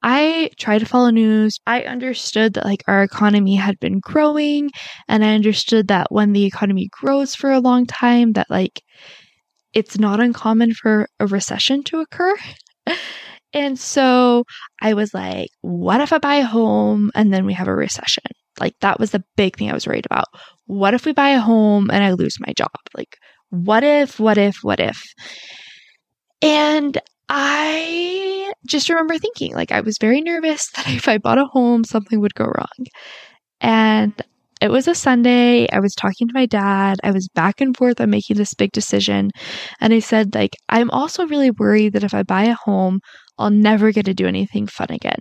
I 0.02 0.50
tried 0.58 0.78
to 0.78 0.86
follow 0.86 1.10
news. 1.10 1.58
I 1.66 1.82
understood 1.82 2.54
that 2.54 2.64
like 2.64 2.82
our 2.86 3.02
economy 3.02 3.56
had 3.56 3.78
been 3.80 4.00
growing 4.00 4.70
and 5.08 5.24
I 5.24 5.34
understood 5.34 5.88
that 5.88 6.08
when 6.10 6.32
the 6.32 6.44
economy 6.44 6.88
grows 6.92 7.34
for 7.34 7.50
a 7.50 7.60
long 7.60 7.86
time 7.86 8.32
that 8.32 8.50
like 8.50 8.82
it's 9.72 9.98
not 9.98 10.20
uncommon 10.20 10.74
for 10.74 11.08
a 11.18 11.26
recession 11.26 11.82
to 11.84 12.00
occur. 12.00 12.36
and 13.52 13.78
so 13.78 14.44
I 14.80 14.94
was 14.94 15.12
like, 15.12 15.48
what 15.62 16.00
if 16.00 16.12
I 16.12 16.18
buy 16.18 16.36
a 16.36 16.44
home 16.44 17.10
and 17.14 17.32
then 17.32 17.44
we 17.44 17.54
have 17.54 17.68
a 17.68 17.74
recession? 17.74 18.24
Like 18.60 18.74
that 18.80 19.00
was 19.00 19.10
the 19.10 19.24
big 19.36 19.56
thing 19.56 19.70
I 19.70 19.74
was 19.74 19.86
worried 19.86 20.06
about. 20.06 20.26
What 20.66 20.94
if 20.94 21.04
we 21.04 21.12
buy 21.12 21.30
a 21.30 21.40
home 21.40 21.90
and 21.90 22.04
I 22.04 22.12
lose 22.12 22.36
my 22.38 22.52
job? 22.56 22.70
Like 22.96 23.16
what 23.54 23.84
if, 23.84 24.18
what 24.18 24.38
if, 24.38 24.56
what 24.62 24.80
if? 24.80 25.02
And 26.42 27.00
I 27.28 28.52
just 28.66 28.88
remember 28.88 29.18
thinking, 29.18 29.54
like, 29.54 29.72
I 29.72 29.80
was 29.80 29.98
very 29.98 30.20
nervous 30.20 30.70
that 30.76 30.88
if 30.88 31.08
I 31.08 31.18
bought 31.18 31.38
a 31.38 31.46
home, 31.46 31.84
something 31.84 32.20
would 32.20 32.34
go 32.34 32.44
wrong. 32.44 32.86
And 33.60 34.12
it 34.60 34.70
was 34.70 34.88
a 34.88 34.94
Sunday. 34.94 35.68
I 35.70 35.80
was 35.80 35.94
talking 35.94 36.28
to 36.28 36.34
my 36.34 36.46
dad. 36.46 36.98
I 37.02 37.10
was 37.10 37.28
back 37.28 37.60
and 37.60 37.76
forth 37.76 38.00
on 38.00 38.10
making 38.10 38.36
this 38.36 38.54
big 38.54 38.72
decision. 38.72 39.30
And 39.80 39.92
I 39.92 39.98
said, 39.98 40.34
like, 40.34 40.56
I'm 40.68 40.90
also 40.90 41.26
really 41.26 41.50
worried 41.50 41.92
that 41.92 42.04
if 42.04 42.14
I 42.14 42.22
buy 42.22 42.44
a 42.44 42.54
home, 42.54 43.00
I'll 43.38 43.50
never 43.50 43.92
get 43.92 44.06
to 44.06 44.14
do 44.14 44.26
anything 44.26 44.66
fun 44.66 44.88
again. 44.90 45.20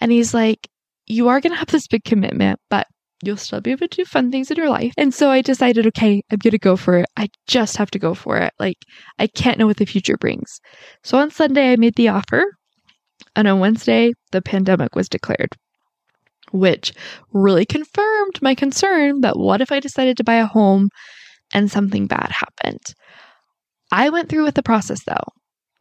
And 0.00 0.12
he's 0.12 0.32
like, 0.32 0.68
You 1.06 1.28
are 1.28 1.40
going 1.40 1.52
to 1.52 1.58
have 1.58 1.68
this 1.68 1.88
big 1.88 2.04
commitment, 2.04 2.60
but 2.70 2.86
you'll 3.22 3.36
still 3.36 3.60
be 3.60 3.72
able 3.72 3.88
to 3.88 3.96
do 3.96 4.04
fun 4.04 4.30
things 4.30 4.50
in 4.50 4.56
your 4.56 4.70
life. 4.70 4.92
And 4.96 5.12
so 5.12 5.30
I 5.30 5.42
decided, 5.42 5.86
okay, 5.88 6.22
I'm 6.30 6.38
going 6.38 6.52
to 6.52 6.58
go 6.58 6.76
for 6.76 6.98
it. 6.98 7.06
I 7.16 7.28
just 7.46 7.76
have 7.76 7.90
to 7.92 7.98
go 7.98 8.14
for 8.14 8.38
it. 8.38 8.52
Like, 8.58 8.78
I 9.18 9.26
can't 9.26 9.58
know 9.58 9.66
what 9.66 9.76
the 9.76 9.84
future 9.84 10.16
brings. 10.16 10.60
So 11.04 11.18
on 11.18 11.30
Sunday, 11.30 11.72
I 11.72 11.76
made 11.76 11.96
the 11.96 12.08
offer. 12.08 12.44
And 13.36 13.46
on 13.46 13.60
Wednesday, 13.60 14.12
the 14.32 14.42
pandemic 14.42 14.96
was 14.96 15.08
declared, 15.08 15.50
which 16.52 16.92
really 17.32 17.66
confirmed 17.66 18.40
my 18.42 18.54
concern 18.54 19.20
that 19.20 19.38
what 19.38 19.60
if 19.60 19.70
I 19.70 19.80
decided 19.80 20.16
to 20.16 20.24
buy 20.24 20.36
a 20.36 20.46
home 20.46 20.88
and 21.52 21.70
something 21.70 22.06
bad 22.06 22.30
happened? 22.32 22.82
I 23.92 24.10
went 24.10 24.28
through 24.28 24.44
with 24.44 24.54
the 24.54 24.62
process 24.62 25.04
though. 25.04 25.24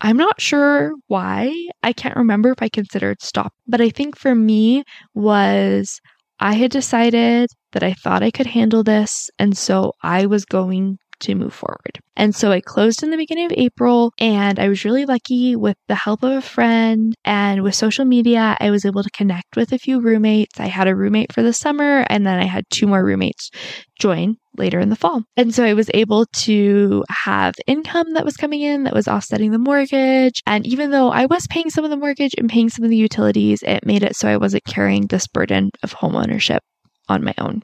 I'm 0.02 0.18
not 0.18 0.40
sure 0.40 0.94
why. 1.08 1.54
I 1.84 1.92
can't 1.94 2.16
remember 2.16 2.52
if 2.52 2.62
I 2.62 2.70
considered 2.70 3.22
stop, 3.22 3.54
but 3.68 3.82
I 3.82 3.90
think 3.90 4.18
for 4.18 4.34
me 4.34 4.84
was 5.14 6.00
I 6.40 6.54
had 6.54 6.72
decided 6.72 7.50
that 7.74 7.84
I 7.84 7.94
thought 7.94 8.24
I 8.24 8.32
could 8.32 8.48
handle 8.48 8.84
this, 8.84 9.30
and 9.40 9.58
so 9.58 9.94
I 10.04 10.26
was 10.26 10.46
going 10.46 10.98
to 11.22 11.36
move 11.36 11.54
forward. 11.54 12.00
And 12.16 12.36
so 12.36 12.52
I 12.52 12.62
closed 12.62 13.04
in 13.04 13.12
the 13.12 13.18
beginning 13.18 13.46
of 13.46 13.54
April, 13.56 14.12
and 14.20 14.60
I 14.60 14.68
was 14.68 14.84
really 14.84 15.06
lucky 15.06 15.56
with 15.56 15.78
the 15.88 15.96
help 15.96 16.24
of 16.24 16.32
a 16.32 16.42
friend 16.42 17.16
and 17.24 17.64
with 17.64 17.76
social 17.76 18.06
media. 18.06 18.58
I 18.60 18.72
was 18.72 18.86
able 18.86 19.04
to 19.04 19.10
connect 19.12 19.56
with 19.56 19.72
a 19.72 19.80
few 19.80 20.02
roommates. 20.02 20.60
I 20.60 20.68
had 20.68 20.88
a 20.88 20.96
roommate 20.96 21.34
for 21.34 21.42
the 21.42 21.54
summer, 21.54 22.06
and 22.10 22.26
then 22.26 22.40
I 22.40 22.46
had 22.46 22.66
two 22.70 22.88
more 22.88 23.04
roommates 23.04 23.52
join 24.00 24.38
later 24.58 24.80
in 24.80 24.90
the 24.90 24.96
fall. 24.96 25.24
And 25.38 25.54
so 25.54 25.64
I 25.64 25.74
was 25.74 25.90
able 25.94 26.26
to 26.26 27.04
have 27.10 27.56
income 27.68 28.14
that 28.14 28.26
was 28.26 28.38
coming 28.38 28.62
in 28.62 28.84
that 28.84 28.94
was 28.94 29.08
offsetting 29.08 29.52
the 29.52 29.60
mortgage. 29.60 30.42
And 30.46 30.66
even 30.66 30.92
though 30.92 31.10
I 31.10 31.26
was 31.26 31.48
paying 31.48 31.70
some 31.70 31.84
of 31.84 31.90
the 31.90 31.98
mortgage 31.98 32.36
and 32.38 32.50
paying 32.50 32.70
some 32.70 32.84
of 32.84 32.90
the 32.90 32.98
utilities, 32.98 33.64
it 33.64 33.86
made 33.86 34.04
it 34.04 34.16
so 34.16 34.28
I 34.28 34.38
wasn't 34.38 34.66
carrying 34.66 35.08
this 35.08 35.28
burden 35.28 35.72
of 35.84 35.96
homeownership 35.96 36.60
on 37.08 37.24
my 37.24 37.34
own. 37.38 37.64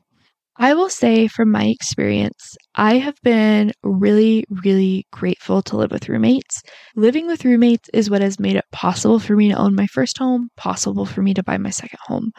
I 0.57 0.73
will 0.73 0.89
say 0.89 1.27
from 1.27 1.51
my 1.51 1.65
experience, 1.65 2.55
I 2.75 2.97
have 2.97 3.17
been 3.23 3.73
really, 3.83 4.45
really 4.49 5.05
grateful 5.11 5.61
to 5.63 5.75
live 5.75 5.91
with 5.91 6.07
roommates. 6.07 6.61
Living 6.95 7.27
with 7.27 7.43
roommates 7.43 7.89
is 7.93 8.09
what 8.09 8.21
has 8.21 8.39
made 8.39 8.55
it 8.55 8.63
possible 8.71 9.19
for 9.19 9.35
me 9.35 9.49
to 9.49 9.57
own 9.57 9.75
my 9.75 9.87
first 9.87 10.17
home, 10.17 10.49
possible 10.55 11.05
for 11.05 11.21
me 11.21 11.33
to 11.33 11.43
buy 11.43 11.57
my 11.57 11.71
second 11.71 11.99
home. 12.03 12.31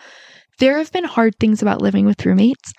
There 0.58 0.78
have 0.78 0.92
been 0.92 1.04
hard 1.04 1.34
things 1.38 1.60
about 1.60 1.82
living 1.82 2.06
with 2.06 2.24
roommates. 2.24 2.72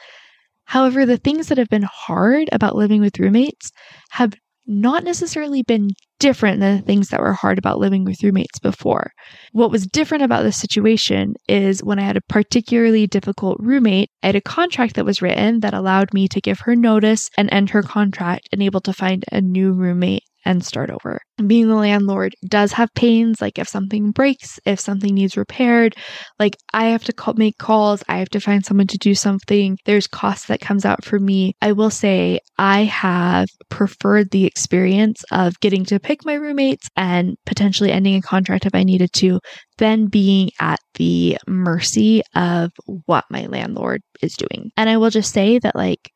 However, 0.65 1.05
the 1.05 1.17
things 1.17 1.47
that 1.47 1.59
have 1.59 1.69
been 1.69 1.87
hard 1.89 2.49
about 2.51 2.75
living 2.75 3.01
with 3.01 3.19
roommates 3.19 3.71
have 4.09 4.33
not 4.65 5.03
necessarily 5.03 5.61
been 5.61 5.89
different 6.19 6.59
than 6.59 6.77
the 6.77 6.81
things 6.83 7.09
that 7.09 7.21
were 7.21 7.33
hard 7.33 7.57
about 7.57 7.79
living 7.79 8.03
with 8.03 8.23
roommates 8.23 8.59
before. 8.59 9.11
What 9.51 9.71
was 9.71 9.87
different 9.87 10.23
about 10.23 10.43
this 10.43 10.59
situation 10.59 11.35
is 11.47 11.83
when 11.83 11.99
I 11.99 12.03
had 12.03 12.17
a 12.17 12.21
particularly 12.21 13.07
difficult 13.07 13.57
roommate, 13.59 14.09
I 14.23 14.27
had 14.27 14.35
a 14.35 14.41
contract 14.41 14.95
that 14.95 15.05
was 15.05 15.21
written 15.21 15.59
that 15.61 15.73
allowed 15.73 16.13
me 16.13 16.27
to 16.29 16.41
give 16.41 16.61
her 16.61 16.75
notice 16.75 17.29
and 17.37 17.51
end 17.51 17.69
her 17.71 17.83
contract 17.83 18.49
and 18.51 18.61
able 18.61 18.81
to 18.81 18.93
find 18.93 19.25
a 19.31 19.41
new 19.41 19.73
roommate 19.73 20.23
and 20.47 20.65
start 20.65 20.89
over. 20.89 21.19
Being 21.45 21.67
the 21.67 21.75
landlord 21.75 22.33
does 22.47 22.71
have 22.71 22.89
pains, 22.95 23.41
like 23.41 23.59
if 23.59 23.67
something 23.67 24.11
breaks, 24.11 24.59
if 24.65 24.79
something 24.79 25.13
needs 25.13 25.35
repaired, 25.35 25.93
like 26.39 26.55
I 26.73 26.85
have 26.85 27.03
to 27.03 27.13
call, 27.13 27.33
make 27.33 27.57
calls, 27.57 28.01
I 28.07 28.17
have 28.19 28.29
to 28.29 28.39
find 28.39 28.65
someone 28.65 28.87
to 28.87 28.97
do 28.97 29.13
something. 29.13 29.77
There's 29.83 30.07
costs 30.07 30.47
that 30.47 30.61
comes 30.61 30.85
out 30.85 31.03
for 31.03 31.19
me. 31.19 31.53
I 31.61 31.73
will 31.73 31.89
say 31.89 32.39
I 32.57 32.85
have 32.85 33.49
preferred 33.69 34.31
the 34.31 34.45
experience 34.45 35.21
of 35.31 35.59
getting 35.59 35.83
to 35.85 35.99
pick 35.99 36.25
my 36.25 36.35
roommates 36.35 36.87
and 36.95 37.35
potentially 37.45 37.91
ending 37.91 38.15
a 38.15 38.21
contract 38.21 38.65
if 38.65 38.73
I 38.73 38.83
needed 38.83 39.11
to, 39.17 39.41
than 39.77 40.07
being 40.07 40.49
at 40.61 40.79
the 40.95 41.37
mercy 41.45 42.21
of 42.35 42.71
what 43.05 43.25
my 43.29 43.47
landlord 43.47 44.01
is 44.21 44.33
doing. 44.35 44.71
And 44.77 44.89
I 44.89 44.95
will 44.95 45.09
just 45.09 45.33
say 45.33 45.59
that 45.59 45.75
like 45.75 46.09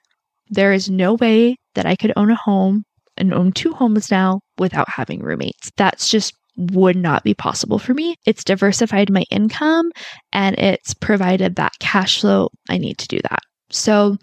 there 0.50 0.72
is 0.72 0.90
no 0.90 1.16
way 1.16 1.58
that 1.76 1.86
I 1.86 1.96
could 1.96 2.14
own 2.16 2.32
a 2.32 2.36
home 2.36 2.84
and 3.22 3.34
own 3.34 3.52
two 3.52 3.72
homes 3.74 4.12
now 4.12 4.42
without 4.58 4.90
having 4.90 5.22
roommates. 5.22 5.72
That's 5.78 6.10
just 6.10 6.34
would 6.58 6.98
not 6.98 7.24
be 7.24 7.34
possible 7.34 7.80
for 7.80 7.94
me. 7.94 8.16
It's 8.26 8.44
diversified 8.44 9.10
my 9.10 9.24
income 9.32 9.90
and 10.34 10.58
it's 10.60 10.94
provided 10.94 11.56
that 11.56 11.72
cash 11.80 12.20
flow 12.20 12.50
I 12.70 12.78
need 12.78 12.98
to 12.98 13.08
do 13.08 13.20
that. 13.30 13.40
So 13.70 14.18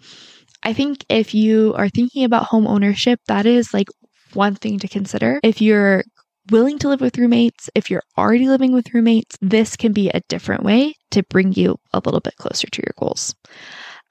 I 0.61 0.73
think 0.73 1.05
if 1.09 1.33
you 1.33 1.73
are 1.75 1.89
thinking 1.89 2.23
about 2.23 2.45
home 2.45 2.67
ownership, 2.67 3.19
that 3.27 3.45
is 3.45 3.73
like 3.73 3.87
one 4.33 4.55
thing 4.55 4.77
to 4.79 4.87
consider. 4.87 5.39
If 5.41 5.61
you're 5.61 6.03
willing 6.51 6.77
to 6.79 6.89
live 6.89 7.01
with 7.01 7.17
roommates, 7.17 7.69
if 7.75 7.89
you're 7.89 8.03
already 8.17 8.47
living 8.47 8.73
with 8.73 8.93
roommates, 8.93 9.37
this 9.41 9.75
can 9.75 9.93
be 9.93 10.09
a 10.09 10.21
different 10.29 10.63
way 10.63 10.93
to 11.11 11.23
bring 11.23 11.53
you 11.53 11.77
a 11.93 12.01
little 12.03 12.19
bit 12.19 12.35
closer 12.37 12.67
to 12.67 12.81
your 12.85 12.93
goals. 12.97 13.33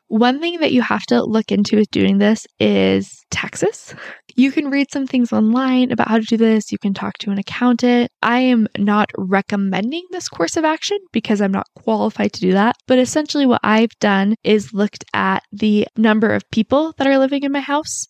One 0.08 0.40
thing 0.40 0.60
that 0.60 0.72
you 0.72 0.80
have 0.80 1.02
to 1.06 1.22
look 1.22 1.52
into 1.52 1.76
with 1.76 1.90
doing 1.90 2.16
this 2.16 2.46
is 2.58 3.24
taxes. 3.30 3.94
You 4.36 4.52
can 4.52 4.70
read 4.70 4.90
some 4.90 5.06
things 5.06 5.32
online 5.32 5.92
about 5.92 6.08
how 6.08 6.18
to 6.18 6.24
do 6.24 6.38
this. 6.38 6.72
You 6.72 6.78
can 6.78 6.94
talk 6.94 7.18
to 7.18 7.30
an 7.30 7.38
accountant. 7.38 8.10
I 8.22 8.40
am 8.40 8.68
not 8.78 9.10
recommending 9.18 10.04
this 10.10 10.28
course 10.28 10.56
of 10.56 10.64
action 10.64 10.98
because 11.12 11.42
I'm 11.42 11.52
not 11.52 11.66
qualified 11.74 12.32
to 12.34 12.40
do 12.40 12.52
that. 12.52 12.76
But 12.86 12.98
essentially, 12.98 13.44
what 13.44 13.60
I've 13.62 13.98
done 14.00 14.36
is 14.44 14.72
looked 14.72 15.04
at 15.12 15.42
the 15.52 15.86
number 15.96 16.32
of 16.32 16.50
people 16.50 16.94
that 16.96 17.06
are 17.06 17.18
living 17.18 17.42
in 17.42 17.52
my 17.52 17.60
house 17.60 18.06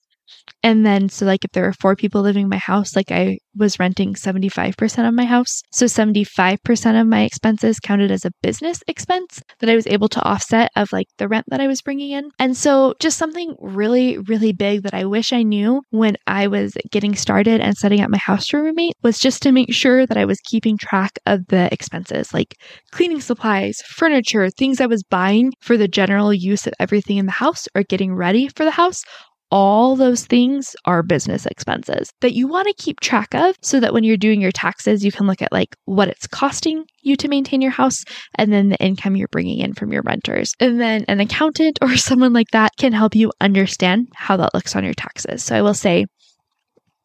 and 0.63 0.85
then, 0.85 1.09
so 1.09 1.25
like 1.25 1.45
if 1.45 1.53
there 1.53 1.67
are 1.67 1.73
four 1.73 1.95
people 1.95 2.23
living 2.23 2.45
in 2.45 2.49
my 2.49 2.59
house, 2.59 2.97
like 2.97 3.11
I 3.11 3.39
was 3.57 3.79
renting 3.79 4.15
75% 4.15 5.09
of 5.09 5.15
my 5.15 5.25
house. 5.25 5.63
So 5.71 5.87
75% 5.87 7.01
of 7.01 7.07
my 7.07 7.23
expenses 7.23 7.79
counted 7.81 8.11
as 8.11 8.25
a 8.25 8.33
business 8.43 8.83
expense 8.87 9.43
that 9.61 9.71
I 9.71 9.75
was 9.75 9.87
able 9.87 10.09
to 10.09 10.23
offset 10.23 10.71
of 10.77 10.93
like 10.93 11.07
the 11.19 11.29
rent 11.29 11.47
that 11.49 11.61
I 11.61 11.67
was 11.67 11.83
bringing 11.83 12.11
in. 12.11 12.31
And 12.39 12.57
so 12.57 12.95
just 13.01 13.19
something 13.19 13.55
really, 13.61 14.19
really 14.19 14.53
big 14.53 14.83
that 14.83 14.95
I 14.95 15.05
wish 15.05 15.33
I 15.33 15.43
knew 15.43 15.83
when 15.91 16.17
I 16.27 16.47
was 16.47 16.77
getting 16.91 17.15
started 17.15 17.61
and 17.61 17.77
setting 17.77 18.01
up 18.01 18.11
my 18.11 18.19
house 18.19 18.49
for 18.49 18.63
roommate 18.63 18.95
was 19.03 19.19
just 19.19 19.43
to 19.43 19.53
make 19.53 19.73
sure 19.73 20.07
that 20.07 20.17
I 20.17 20.25
was 20.25 20.41
keeping 20.41 20.77
track 20.77 21.19
of 21.27 21.47
the 21.49 21.73
expenses 21.73 22.33
like 22.35 22.55
cleaning 22.93 23.21
supplies, 23.21 23.79
furniture, 23.87 24.51
things 24.51 24.81
I 24.81 24.87
was 24.87 25.03
buying 25.03 25.53
for 25.61 25.77
the 25.77 25.89
general 25.89 26.33
use 26.33 26.67
of 26.67 26.75
everything 26.81 27.17
in 27.17 27.27
the 27.27 27.33
house 27.33 27.67
or 27.75 27.83
getting 27.83 28.15
ready 28.15 28.49
for 28.49 28.65
the 28.65 28.71
house 28.71 29.03
all 29.51 29.97
those 29.97 30.27
things 30.27 30.77
are 30.85 31.03
business 31.03 31.47
expenses 31.47 32.13
that 32.21 32.35
you 32.35 32.47
want 32.47 32.69
to 32.69 32.83
keep 32.83 33.01
track 33.01 33.35
of 33.35 33.57
so 33.63 33.81
that 33.81 33.93
when 33.93 34.05
you're 34.05 34.17
doing 34.17 34.41
your 34.41 34.53
taxes, 34.53 35.05
you 35.05 35.13
can 35.13 35.27
look 35.27 35.41
at 35.43 35.53
like 35.53 35.75
what 35.87 36.09
it's 36.09 36.27
costing 36.27 36.85
you 37.03 37.17
to 37.17 37.29
maintain 37.29 37.61
your 37.61 37.71
house 37.71 38.05
and 38.37 38.53
then 38.53 38.69
the 38.69 38.77
income 38.77 39.17
you're 39.17 39.29
bringing 39.29 39.59
in 39.59 39.73
from 39.75 39.93
your 39.93 40.03
renters. 40.03 40.53
And 40.61 40.81
then 40.81 41.05
an 41.09 41.21
accountant 41.21 41.79
or 41.83 41.97
someone 41.97 42.33
like 42.33 42.51
that 42.53 42.73
can 42.77 42.93
help 42.93 43.15
you 43.15 43.33
understand 43.41 44.09
how 44.15 44.37
that 44.37 44.55
looks 44.55 44.77
on 44.77 44.85
your 44.85 44.95
taxes. 44.95 45.43
So 45.43 45.57
I 45.57 45.63
will 45.63 45.75
say, 45.75 46.07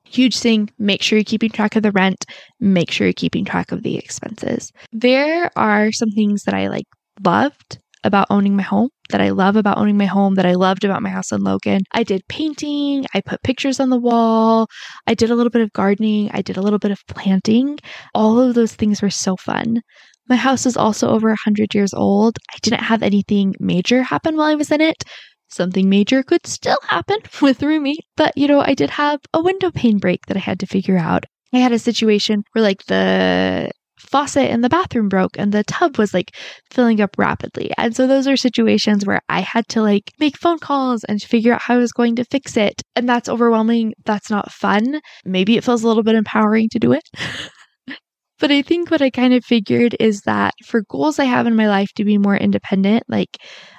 huge 0.06 0.38
thing 0.38 0.70
make 0.78 1.02
sure 1.02 1.18
you're 1.18 1.24
keeping 1.24 1.50
track 1.50 1.76
of 1.76 1.82
the 1.82 1.92
rent 1.92 2.24
make 2.60 2.92
sure 2.92 3.08
you're 3.08 3.14
keeping 3.14 3.44
track 3.44 3.72
of 3.72 3.82
the 3.82 3.98
expenses 3.98 4.72
there 4.92 5.50
are 5.56 5.92
some 5.92 6.12
things 6.12 6.44
that 6.44 6.54
i 6.54 6.68
like 6.68 6.86
loved 7.24 7.80
about 8.04 8.28
owning 8.30 8.56
my 8.56 8.64
home, 8.64 8.90
that 9.10 9.22
I 9.22 9.30
love 9.30 9.56
about 9.56 9.78
owning 9.78 9.98
my 9.98 10.06
home, 10.06 10.36
that 10.36 10.46
I 10.46 10.54
loved 10.54 10.84
about 10.84 11.04
my 11.04 11.10
house 11.10 11.32
in 11.32 11.42
Logan. 11.42 11.82
I 11.92 12.04
did 12.04 12.28
painting, 12.28 13.06
I 13.14 13.22
put 13.22 13.44
pictures 13.44 13.80
on 13.80 13.90
the 13.90 14.00
wall, 14.00 14.68
I 15.08 15.14
did 15.14 15.30
a 15.30 15.36
little 15.36 15.50
bit 15.50 15.62
of 15.62 15.74
gardening, 15.74 16.30
I 16.34 16.42
did 16.42 16.58
a 16.58 16.62
little 16.62 16.80
bit 16.80 16.92
of 16.92 17.06
planting. 17.08 17.80
All 18.14 18.40
of 18.40 18.56
those 18.56 18.74
things 18.76 19.02
were 19.02 19.10
so 19.10 19.36
fun. 19.36 19.82
My 20.30 20.36
house 20.38 20.66
is 20.66 20.78
also 20.78 21.10
over 21.10 21.28
100 21.28 21.76
years 21.76 21.94
old. 21.94 22.38
I 22.54 22.58
didn't 22.62 22.82
have 22.82 23.04
anything 23.04 23.56
major 23.60 24.04
happen 24.04 24.38
while 24.38 24.48
I 24.48 24.56
was 24.56 24.72
in 24.72 24.82
it. 24.82 25.04
Something 25.50 25.90
major 25.90 26.24
could 26.24 26.48
still 26.48 26.80
happen 26.88 27.18
with 27.42 27.62
roommate, 27.62 28.06
but 28.16 28.36
you 28.38 28.48
know, 28.48 28.62
I 28.62 28.74
did 28.74 28.90
have 28.90 29.20
a 29.34 29.42
window 29.42 29.70
pane 29.70 30.00
break 30.00 30.26
that 30.28 30.38
I 30.38 30.40
had 30.40 30.60
to 30.62 30.66
figure 30.66 30.98
out. 30.98 31.26
I 31.54 31.60
had 31.60 31.72
a 31.72 31.80
situation 31.80 32.44
where 32.54 32.64
like 32.64 32.86
the 32.86 33.70
faucet 34.04 34.50
in 34.50 34.62
the 34.62 34.70
bathroom 34.70 35.10
broke 35.10 35.38
and 35.38 35.52
the 35.52 35.64
tub 35.64 35.98
was 35.98 36.14
like 36.14 36.36
filling 36.72 37.02
up 37.02 37.18
rapidly. 37.18 37.72
And 37.78 37.96
so 37.96 38.08
those 38.08 38.28
are 38.28 38.38
situations 38.38 39.06
where 39.06 39.22
I 39.30 39.42
had 39.42 39.68
to 39.70 39.82
like 39.82 40.12
make 40.20 40.38
phone 40.38 40.60
calls 40.60 41.04
and 41.06 41.22
figure 41.22 41.54
out 41.54 41.62
how 41.62 41.76
I 41.76 41.78
was 41.78 41.92
going 41.92 42.16
to 42.18 42.26
fix 42.26 42.58
it. 42.58 42.82
And 42.96 43.08
that's 43.08 43.30
overwhelming. 43.30 43.94
That's 44.06 44.30
not 44.30 44.52
fun. 44.52 45.02
Maybe 45.26 45.58
it 45.58 45.64
feels 45.64 45.84
a 45.84 45.88
little 45.88 46.04
bit 46.04 46.16
empowering 46.16 46.70
to 46.70 46.80
do 46.80 46.94
it. 46.94 47.04
but 48.40 48.52
I 48.52 48.62
think 48.62 48.92
what 48.92 49.02
I 49.02 49.10
kind 49.10 49.34
of 49.34 49.46
figured 49.46 49.96
is 50.00 50.22
that 50.22 50.54
for 50.66 50.84
goals 50.90 51.20
I 51.20 51.26
have 51.26 51.48
in 51.48 51.56
my 51.56 51.68
life 51.68 51.92
to 51.96 52.06
be 52.06 52.18
more 52.18 52.38
independent, 52.38 53.04
like 53.08 53.38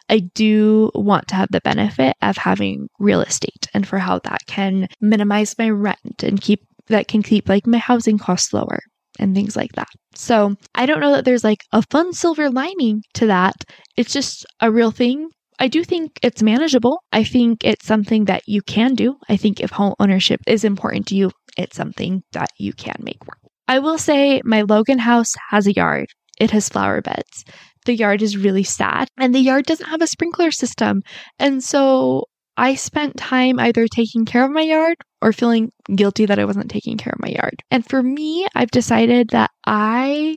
I 0.09 0.21
do 0.35 0.91
want 0.95 1.29
to 1.29 1.35
have 1.35 1.49
the 1.51 1.61
benefit 1.63 2.17
of 2.23 2.37
having 2.37 2.89
real 2.99 3.21
estate 3.21 3.69
and 3.73 3.87
for 3.87 3.99
how 3.99 4.21
that 4.21 4.41
can 4.47 4.89
minimize 5.01 5.57
my 5.59 5.71
rent 5.71 6.23
and 6.23 6.41
keep 6.41 6.61
that 6.89 7.09
can 7.09 7.23
keep 7.23 7.49
like 7.49 7.67
my 7.67 7.79
housing 7.79 8.19
costs 8.19 8.53
lower 8.53 8.81
and 9.19 9.35
things 9.35 9.57
like 9.57 9.73
that. 9.73 9.89
So 10.15 10.55
I 10.75 10.87
don't 10.87 11.01
know 11.01 11.13
that 11.13 11.25
there's 11.25 11.45
like 11.45 11.61
a 11.73 11.83
fun 11.91 12.13
silver 12.13 12.51
lining 12.51 13.03
to 13.15 13.27
that. 13.27 13.55
It's 13.97 14.13
just 14.13 14.47
a 14.61 14.71
real 14.71 14.91
thing. 14.91 15.29
I 15.59 15.69
do 15.69 15.85
think 15.85 16.19
it's 16.23 16.43
manageable. 16.43 17.01
I 17.13 17.25
think 17.25 17.63
it's 17.63 17.87
something 17.87 18.25
that 18.25 18.43
you 18.47 18.61
can 18.63 18.95
do. 18.95 19.17
I 19.29 19.37
think 19.37 19.61
if 19.61 19.71
home 19.71 19.95
ownership 20.01 20.41
is 20.47 20.65
important 20.65 21.07
to 21.09 21.17
you, 21.17 21.31
it's 21.57 21.77
something 21.77 22.23
that 22.33 22.49
you 22.59 22.73
can 22.73 22.97
make 23.01 23.25
work. 23.27 23.39
I 23.69 23.79
will 23.79 23.99
say 23.99 24.43
my 24.45 24.63
Logan 24.63 24.99
house 24.99 25.33
has 25.51 25.67
a 25.67 25.73
yard. 25.73 26.07
It 26.41 26.51
has 26.51 26.69
flower 26.69 27.01
beds. 27.01 27.45
The 27.87 27.95
yard 27.95 28.23
is 28.23 28.37
really 28.37 28.65
sad 28.65 29.09
and 29.17 29.35
the 29.35 29.41
yard 29.41 29.67
doesn't 29.67 29.89
have 29.89 30.03
a 30.03 30.07
sprinkler 30.07 30.51
system. 30.51 31.03
And 31.39 31.63
so 31.63 32.25
I 32.57 32.75
spent 32.77 33.17
time 33.17 33.59
either 33.59 33.87
taking 33.89 34.25
care 34.25 34.45
of 34.45 34.51
my 34.51 34.63
yard 34.63 34.97
or 35.21 35.33
feeling 35.33 35.73
guilty 35.95 36.27
that 36.27 36.39
I 36.39 36.45
wasn't 36.45 36.71
taking 36.71 36.97
care 36.97 37.13
of 37.13 37.21
my 37.21 37.29
yard. 37.29 37.63
And 37.71 37.85
for 37.85 38.03
me, 38.03 38.47
I've 38.55 38.71
decided 38.71 39.31
that 39.31 39.51
I 39.67 40.37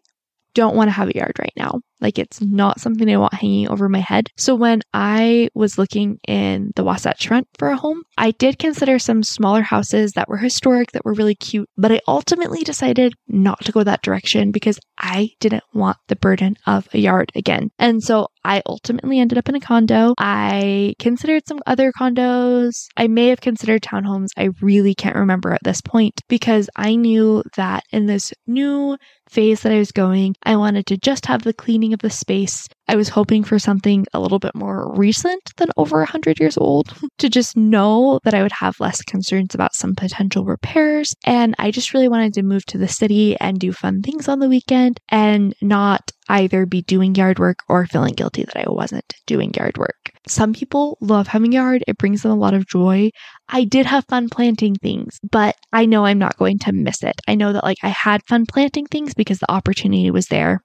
don't 0.53 0.75
want 0.75 0.87
to 0.87 0.93
have 0.93 1.09
a 1.09 1.15
yard 1.15 1.33
right 1.39 1.53
now. 1.55 1.81
Like 2.01 2.19
it's 2.19 2.41
not 2.41 2.79
something 2.79 3.09
I 3.09 3.17
want 3.17 3.33
hanging 3.33 3.69
over 3.69 3.89
my 3.89 3.99
head. 3.99 4.29
So 4.37 4.55
when 4.55 4.81
I 4.93 5.49
was 5.53 5.77
looking 5.77 6.19
in 6.27 6.71
the 6.75 6.83
Wasatch 6.83 7.27
Front 7.27 7.47
for 7.57 7.69
a 7.69 7.77
home, 7.77 8.03
I 8.17 8.31
did 8.31 8.59
consider 8.59 8.99
some 8.99 9.23
smaller 9.23 9.61
houses 9.61 10.13
that 10.13 10.29
were 10.29 10.37
historic, 10.37 10.91
that 10.91 11.05
were 11.05 11.13
really 11.13 11.35
cute, 11.35 11.69
but 11.77 11.91
I 11.91 12.01
ultimately 12.07 12.63
decided 12.63 13.13
not 13.27 13.63
to 13.65 13.71
go 13.71 13.83
that 13.83 14.01
direction 14.01 14.51
because 14.51 14.79
I 14.97 15.29
didn't 15.39 15.63
want 15.73 15.97
the 16.07 16.15
burden 16.15 16.55
of 16.65 16.87
a 16.93 16.99
yard 16.99 17.31
again. 17.35 17.69
And 17.79 18.03
so 18.03 18.27
I 18.43 18.61
ultimately 18.65 19.19
ended 19.19 19.37
up 19.37 19.49
in 19.49 19.55
a 19.55 19.59
condo. 19.59 20.13
I 20.17 20.95
considered 20.99 21.47
some 21.47 21.59
other 21.67 21.91
condos. 21.91 22.87
I 22.95 23.07
may 23.07 23.27
have 23.27 23.41
considered 23.41 23.81
townhomes. 23.81 24.29
I 24.37 24.49
really 24.61 24.95
can't 24.95 25.15
remember 25.15 25.51
at 25.51 25.63
this 25.63 25.81
point 25.81 26.21
because 26.29 26.69
I 26.75 26.95
knew 26.95 27.43
that 27.57 27.83
in 27.91 28.05
this 28.05 28.33
new 28.47 28.97
phase 29.29 29.61
that 29.61 29.73
I 29.73 29.79
was 29.79 29.91
going, 29.91 30.35
I 30.43 30.55
wanted 30.55 30.85
to 30.87 30.97
just 30.97 31.25
have 31.25 31.43
the 31.43 31.53
cleaning 31.53 31.86
of 31.93 31.99
the 31.99 32.09
space. 32.09 32.67
I 32.87 32.95
was 32.95 33.09
hoping 33.09 33.43
for 33.43 33.59
something 33.59 34.05
a 34.13 34.19
little 34.19 34.39
bit 34.39 34.55
more 34.55 34.93
recent 34.95 35.41
than 35.57 35.69
over 35.75 35.97
100 35.97 36.39
years 36.39 36.57
old 36.57 36.93
to 37.17 37.29
just 37.29 37.57
know 37.57 38.19
that 38.23 38.33
I 38.33 38.43
would 38.43 38.53
have 38.53 38.79
less 38.79 39.01
concerns 39.01 39.53
about 39.53 39.75
some 39.75 39.95
potential 39.95 40.45
repairs. 40.45 41.13
And 41.25 41.55
I 41.59 41.71
just 41.71 41.93
really 41.93 42.07
wanted 42.07 42.33
to 42.35 42.43
move 42.43 42.65
to 42.67 42.77
the 42.77 42.87
city 42.87 43.37
and 43.39 43.59
do 43.59 43.73
fun 43.73 44.01
things 44.01 44.27
on 44.27 44.39
the 44.39 44.49
weekend 44.49 44.99
and 45.09 45.53
not 45.61 46.11
either 46.29 46.65
be 46.65 46.81
doing 46.81 47.15
yard 47.15 47.39
work 47.39 47.59
or 47.69 47.85
feeling 47.85 48.13
guilty 48.13 48.43
that 48.43 48.57
I 48.57 48.69
wasn't 48.69 49.13
doing 49.25 49.53
yard 49.53 49.77
work. 49.77 50.11
Some 50.27 50.53
people 50.53 50.97
love 50.99 51.27
having 51.27 51.51
yard, 51.51 51.83
it 51.87 51.97
brings 51.97 52.21
them 52.21 52.31
a 52.31 52.35
lot 52.35 52.53
of 52.53 52.67
joy. 52.67 53.11
I 53.49 53.63
did 53.63 53.85
have 53.85 54.05
fun 54.09 54.29
planting 54.29 54.75
things, 54.75 55.19
but 55.29 55.55
I 55.71 55.85
know 55.85 56.05
I'm 56.05 56.19
not 56.19 56.37
going 56.37 56.59
to 56.59 56.73
miss 56.73 57.01
it. 57.03 57.21
I 57.27 57.35
know 57.35 57.53
that 57.53 57.63
like 57.63 57.77
I 57.83 57.89
had 57.89 58.25
fun 58.27 58.45
planting 58.45 58.85
things 58.85 59.13
because 59.13 59.39
the 59.39 59.51
opportunity 59.51 60.11
was 60.11 60.27
there 60.27 60.61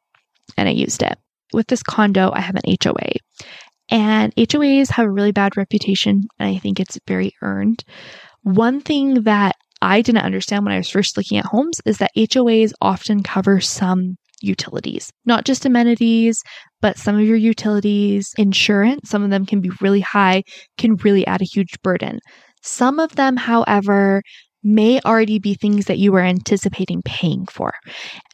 and 0.57 0.69
I 0.69 0.73
used 0.73 1.03
it. 1.03 1.19
With 1.53 1.67
this 1.67 1.83
condo, 1.83 2.31
I 2.33 2.41
have 2.41 2.55
an 2.57 2.77
HOA. 2.83 3.13
And 3.91 4.35
HOAs 4.37 4.91
have 4.91 5.07
a 5.07 5.11
really 5.11 5.33
bad 5.33 5.57
reputation, 5.57 6.23
and 6.39 6.49
I 6.49 6.59
think 6.59 6.81
it's 6.81 6.99
very 7.07 7.33
earned. 7.43 7.85
One 8.43 8.81
thing 8.81 9.25
that 9.25 9.55
I 9.83 10.01
didn't 10.01 10.25
understand 10.25 10.65
when 10.65 10.73
I 10.73 10.79
was 10.79 10.89
first 10.89 11.17
looking 11.17 11.39
at 11.39 11.45
homes 11.45 11.81
is 11.85 11.99
that 11.99 12.13
HOAs 12.17 12.73
often 12.81 13.23
cover 13.23 13.61
some 13.61 14.17
utilities, 14.41 15.11
not 15.25 15.45
just 15.45 15.67
amenities, 15.67 16.43
but 16.81 16.99
some 16.99 17.17
of 17.17 17.27
your 17.27 17.37
utilities, 17.37 18.33
insurance, 18.39 19.11
some 19.11 19.23
of 19.23 19.31
them 19.31 19.47
can 19.47 19.61
be 19.61 19.71
really 19.81 20.01
high, 20.01 20.43
can 20.79 20.97
really 20.97 21.27
add 21.27 21.43
a 21.43 21.47
huge 21.47 21.81
burden. 21.83 22.19
Some 22.63 22.99
of 22.99 23.17
them, 23.17 23.37
however, 23.37 24.23
may 24.63 25.01
already 25.01 25.39
be 25.39 25.55
things 25.55 25.87
that 25.87 25.99
you 25.99 26.13
were 26.13 26.21
anticipating 26.21 27.03
paying 27.03 27.47
for. 27.47 27.73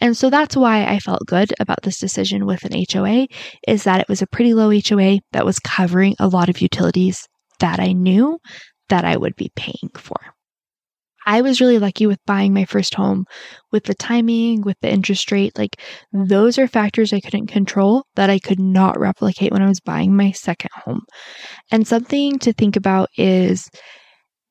And 0.00 0.16
so 0.16 0.30
that's 0.30 0.56
why 0.56 0.84
I 0.84 0.98
felt 0.98 1.26
good 1.26 1.52
about 1.58 1.82
this 1.82 1.98
decision 1.98 2.46
with 2.46 2.64
an 2.64 2.84
HOA 2.90 3.26
is 3.66 3.84
that 3.84 4.00
it 4.00 4.08
was 4.08 4.22
a 4.22 4.26
pretty 4.26 4.54
low 4.54 4.70
HOA 4.70 5.20
that 5.32 5.46
was 5.46 5.58
covering 5.58 6.14
a 6.18 6.28
lot 6.28 6.48
of 6.48 6.60
utilities 6.60 7.26
that 7.60 7.80
I 7.80 7.92
knew 7.92 8.38
that 8.88 9.04
I 9.04 9.16
would 9.16 9.36
be 9.36 9.50
paying 9.56 9.90
for. 9.96 10.16
I 11.26 11.42
was 11.42 11.60
really 11.60 11.78
lucky 11.78 12.06
with 12.06 12.24
buying 12.24 12.54
my 12.54 12.64
first 12.64 12.94
home 12.94 13.26
with 13.70 13.84
the 13.84 13.94
timing, 13.94 14.62
with 14.62 14.78
the 14.80 14.90
interest 14.90 15.30
rate. 15.30 15.58
Like, 15.58 15.76
those 16.10 16.58
are 16.58 16.66
factors 16.66 17.12
I 17.12 17.20
couldn't 17.20 17.48
control 17.48 18.06
that 18.16 18.30
I 18.30 18.38
could 18.38 18.58
not 18.58 18.98
replicate 18.98 19.52
when 19.52 19.60
I 19.60 19.68
was 19.68 19.78
buying 19.78 20.16
my 20.16 20.32
second 20.32 20.70
home. 20.72 21.02
And 21.70 21.86
something 21.86 22.38
to 22.38 22.54
think 22.54 22.76
about 22.76 23.10
is 23.18 23.68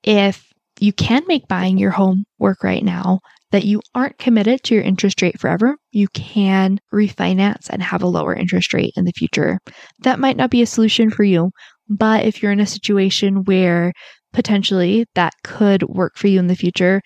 if 0.04 0.46
you 0.82 0.94
can 0.94 1.24
make 1.28 1.48
buying 1.48 1.78
your 1.78 1.92
home 1.92 2.26
work 2.40 2.64
right 2.64 2.84
now, 2.84 3.20
that 3.52 3.66
you 3.66 3.82
aren't 3.96 4.18
committed 4.18 4.62
to 4.64 4.76
your 4.76 4.84
interest 4.84 5.22
rate 5.22 5.40
forever, 5.40 5.78
you 5.92 6.08
can 6.10 6.80
refinance 6.94 7.70
and 7.70 7.82
have 7.82 8.04
a 8.04 8.08
lower 8.08 8.36
interest 8.36 8.74
rate 8.74 8.94
in 8.98 9.06
the 9.06 9.14
future. 9.14 9.60
That 10.00 10.20
might 10.20 10.38
not 10.38 10.52
be 10.52 10.62
a 10.62 10.66
solution 10.66 11.10
for 11.10 11.24
you, 11.24 11.52
but 11.88 12.26
if 12.26 12.42
you're 12.42 12.52
in 12.52 12.60
a 12.60 12.66
situation 12.66 13.46
where 13.46 13.94
potentially 14.34 15.06
that 15.16 15.34
could 15.44 15.84
work 15.84 16.18
for 16.18 16.28
you 16.28 16.40
in 16.40 16.48
the 16.48 16.56
future, 16.56 17.02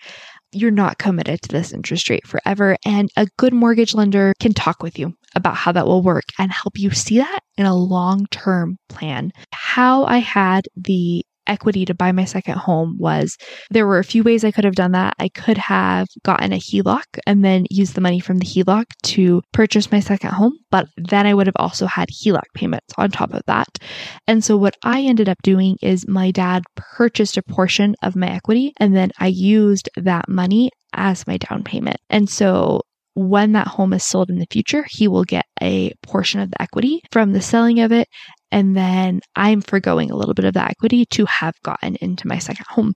you're 0.52 0.70
not 0.70 0.98
committed 0.98 1.40
to 1.42 1.48
this 1.48 1.72
interest 1.72 2.10
rate 2.10 2.26
forever. 2.26 2.76
And 2.84 3.08
a 3.16 3.26
good 3.38 3.54
mortgage 3.54 3.94
lender 3.94 4.34
can 4.38 4.52
talk 4.52 4.82
with 4.82 4.98
you 4.98 5.14
about 5.34 5.56
how 5.56 5.72
that 5.72 5.86
will 5.86 6.02
work 6.02 6.24
and 6.38 6.52
help 6.52 6.78
you 6.78 6.90
see 6.90 7.18
that 7.18 7.40
in 7.56 7.64
a 7.64 7.74
long 7.74 8.26
term 8.30 8.76
plan. 8.88 9.32
How 9.52 10.04
I 10.04 10.18
had 10.18 10.66
the 10.76 11.24
equity 11.46 11.84
to 11.84 11.94
buy 11.94 12.12
my 12.12 12.24
second 12.24 12.58
home 12.58 12.96
was 12.98 13.36
there 13.70 13.86
were 13.86 13.98
a 13.98 14.04
few 14.04 14.22
ways 14.22 14.44
I 14.44 14.50
could 14.50 14.64
have 14.64 14.74
done 14.74 14.92
that. 14.92 15.14
I 15.18 15.28
could 15.28 15.58
have 15.58 16.08
gotten 16.24 16.52
a 16.52 16.56
HELOC 16.58 17.04
and 17.26 17.44
then 17.44 17.66
used 17.70 17.94
the 17.94 18.00
money 18.00 18.20
from 18.20 18.38
the 18.38 18.46
HELOC 18.46 18.84
to 19.04 19.42
purchase 19.52 19.92
my 19.92 20.00
second 20.00 20.30
home, 20.30 20.56
but 20.70 20.88
then 20.96 21.26
I 21.26 21.34
would 21.34 21.46
have 21.46 21.56
also 21.56 21.86
had 21.86 22.08
HELOC 22.10 22.44
payments 22.54 22.94
on 22.96 23.10
top 23.10 23.32
of 23.32 23.42
that. 23.46 23.78
And 24.26 24.44
so 24.44 24.56
what 24.56 24.76
I 24.84 25.02
ended 25.02 25.28
up 25.28 25.38
doing 25.42 25.76
is 25.82 26.08
my 26.08 26.30
dad 26.30 26.62
purchased 26.76 27.36
a 27.36 27.42
portion 27.42 27.94
of 28.02 28.16
my 28.16 28.28
equity 28.28 28.72
and 28.78 28.96
then 28.96 29.10
I 29.18 29.28
used 29.28 29.88
that 29.96 30.28
money 30.28 30.70
as 30.94 31.26
my 31.26 31.38
down 31.38 31.64
payment. 31.64 31.98
And 32.10 32.28
so 32.28 32.82
when 33.14 33.52
that 33.52 33.66
home 33.66 33.92
is 33.92 34.04
sold 34.04 34.30
in 34.30 34.38
the 34.38 34.46
future, 34.50 34.84
he 34.88 35.08
will 35.08 35.24
get 35.24 35.44
a 35.60 35.92
portion 36.02 36.40
of 36.40 36.50
the 36.50 36.60
equity 36.62 37.02
from 37.10 37.32
the 37.32 37.42
selling 37.42 37.80
of 37.80 37.92
it. 37.92 38.08
And 38.50 38.76
then 38.76 39.20
I'm 39.36 39.60
foregoing 39.60 40.10
a 40.10 40.16
little 40.16 40.34
bit 40.34 40.44
of 40.44 40.54
the 40.54 40.64
equity 40.64 41.06
to 41.12 41.24
have 41.26 41.54
gotten 41.62 41.96
into 41.96 42.26
my 42.26 42.38
second 42.38 42.66
home. 42.68 42.94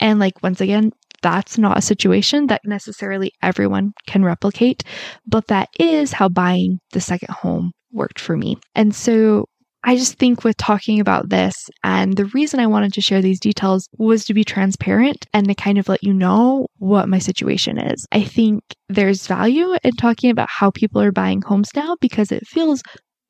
And 0.00 0.18
like, 0.18 0.42
once 0.42 0.60
again, 0.60 0.92
that's 1.22 1.58
not 1.58 1.78
a 1.78 1.82
situation 1.82 2.48
that 2.48 2.62
necessarily 2.64 3.32
everyone 3.42 3.92
can 4.06 4.24
replicate, 4.24 4.82
but 5.26 5.46
that 5.46 5.68
is 5.78 6.12
how 6.12 6.28
buying 6.28 6.80
the 6.92 7.00
second 7.00 7.32
home 7.32 7.72
worked 7.92 8.20
for 8.20 8.36
me. 8.36 8.56
And 8.74 8.94
so 8.94 9.46
I 9.84 9.96
just 9.96 10.18
think 10.18 10.44
with 10.44 10.56
talking 10.56 11.00
about 11.00 11.28
this, 11.28 11.68
and 11.82 12.16
the 12.16 12.26
reason 12.26 12.60
I 12.60 12.66
wanted 12.66 12.92
to 12.94 13.00
share 13.00 13.20
these 13.20 13.40
details 13.40 13.88
was 13.98 14.24
to 14.26 14.34
be 14.34 14.44
transparent 14.44 15.26
and 15.32 15.48
to 15.48 15.54
kind 15.54 15.78
of 15.78 15.88
let 15.88 16.04
you 16.04 16.12
know 16.12 16.68
what 16.78 17.08
my 17.08 17.18
situation 17.18 17.78
is. 17.78 18.06
I 18.12 18.22
think 18.22 18.62
there's 18.88 19.26
value 19.26 19.74
in 19.82 19.92
talking 19.92 20.30
about 20.30 20.48
how 20.50 20.70
people 20.70 21.02
are 21.02 21.12
buying 21.12 21.42
homes 21.42 21.70
now 21.74 21.96
because 22.00 22.30
it 22.30 22.46
feels 22.46 22.82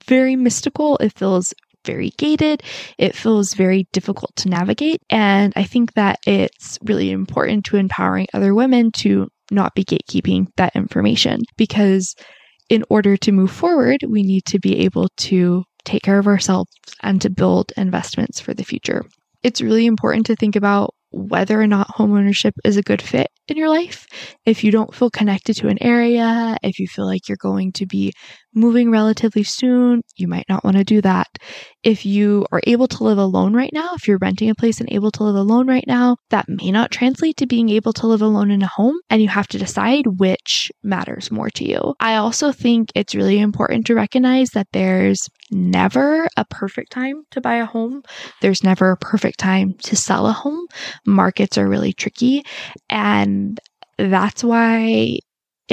very 0.06 0.36
mystical. 0.36 0.98
It 0.98 1.12
feels 1.14 1.54
very 1.84 2.10
gated. 2.18 2.62
It 2.98 3.16
feels 3.16 3.54
very 3.54 3.86
difficult 3.92 4.36
to 4.36 4.48
navigate. 4.48 5.00
And 5.10 5.52
I 5.56 5.64
think 5.64 5.94
that 5.94 6.18
it's 6.26 6.78
really 6.82 7.10
important 7.10 7.64
to 7.66 7.76
empowering 7.76 8.26
other 8.34 8.54
women 8.54 8.92
to 8.92 9.28
not 9.50 9.74
be 9.74 9.84
gatekeeping 9.84 10.46
that 10.56 10.76
information 10.76 11.40
because 11.56 12.14
in 12.68 12.84
order 12.88 13.16
to 13.18 13.32
move 13.32 13.50
forward, 13.50 13.98
we 14.08 14.22
need 14.22 14.44
to 14.46 14.58
be 14.58 14.78
able 14.78 15.08
to 15.16 15.64
take 15.84 16.02
care 16.02 16.18
of 16.18 16.26
ourselves 16.26 16.70
and 17.02 17.20
to 17.22 17.30
build 17.30 17.72
investments 17.76 18.40
for 18.40 18.54
the 18.54 18.64
future. 18.64 19.04
It's 19.42 19.60
really 19.60 19.86
important 19.86 20.26
to 20.26 20.36
think 20.36 20.56
about 20.56 20.94
whether 21.10 21.60
or 21.60 21.66
not 21.66 21.88
homeownership 21.88 22.52
is 22.64 22.76
a 22.76 22.82
good 22.82 23.02
fit 23.02 23.28
in 23.48 23.56
your 23.56 23.68
life. 23.68 24.06
If 24.46 24.64
you 24.64 24.70
don't 24.70 24.94
feel 24.94 25.10
connected 25.10 25.54
to 25.56 25.68
an 25.68 25.82
area, 25.82 26.56
if 26.62 26.78
you 26.78 26.86
feel 26.88 27.06
like 27.06 27.28
you're 27.28 27.36
going 27.36 27.72
to 27.72 27.86
be 27.86 28.12
moving 28.54 28.90
relatively 28.90 29.42
soon, 29.42 30.02
you 30.16 30.28
might 30.28 30.46
not 30.48 30.64
want 30.64 30.76
to 30.76 30.84
do 30.84 31.00
that. 31.00 31.28
If 31.82 32.06
you 32.06 32.46
are 32.52 32.60
able 32.66 32.86
to 32.88 33.04
live 33.04 33.18
alone 33.18 33.54
right 33.54 33.72
now, 33.72 33.90
if 33.94 34.06
you're 34.06 34.18
renting 34.18 34.50
a 34.50 34.54
place 34.54 34.80
and 34.80 34.92
able 34.92 35.10
to 35.12 35.24
live 35.24 35.36
alone 35.36 35.66
right 35.66 35.84
now, 35.86 36.16
that 36.30 36.48
may 36.48 36.70
not 36.70 36.90
translate 36.90 37.36
to 37.38 37.46
being 37.46 37.68
able 37.70 37.92
to 37.94 38.06
live 38.06 38.22
alone 38.22 38.50
in 38.50 38.62
a 38.62 38.68
home, 38.68 38.96
and 39.10 39.20
you 39.20 39.28
have 39.28 39.48
to 39.48 39.58
decide 39.58 40.04
which 40.18 40.70
matters 40.82 41.30
more 41.30 41.50
to 41.50 41.68
you. 41.68 41.94
I 42.00 42.16
also 42.16 42.52
think 42.52 42.90
it's 42.94 43.14
really 43.14 43.40
important 43.40 43.86
to 43.86 43.94
recognize 43.94 44.50
that 44.50 44.68
there's 44.72 45.28
never 45.50 46.28
a 46.36 46.44
perfect 46.44 46.92
time 46.92 47.24
to 47.30 47.40
buy 47.40 47.56
a 47.56 47.66
home. 47.66 48.02
There's 48.40 48.64
never 48.64 48.92
a 48.92 48.96
perfect 48.96 49.38
time 49.38 49.74
to 49.84 49.96
sell 49.96 50.26
a 50.26 50.32
home. 50.32 50.66
Markets 51.06 51.58
are 51.58 51.68
really 51.68 51.92
tricky. 51.92 52.44
And 52.88 53.58
that's 53.98 54.42
why 54.42 55.18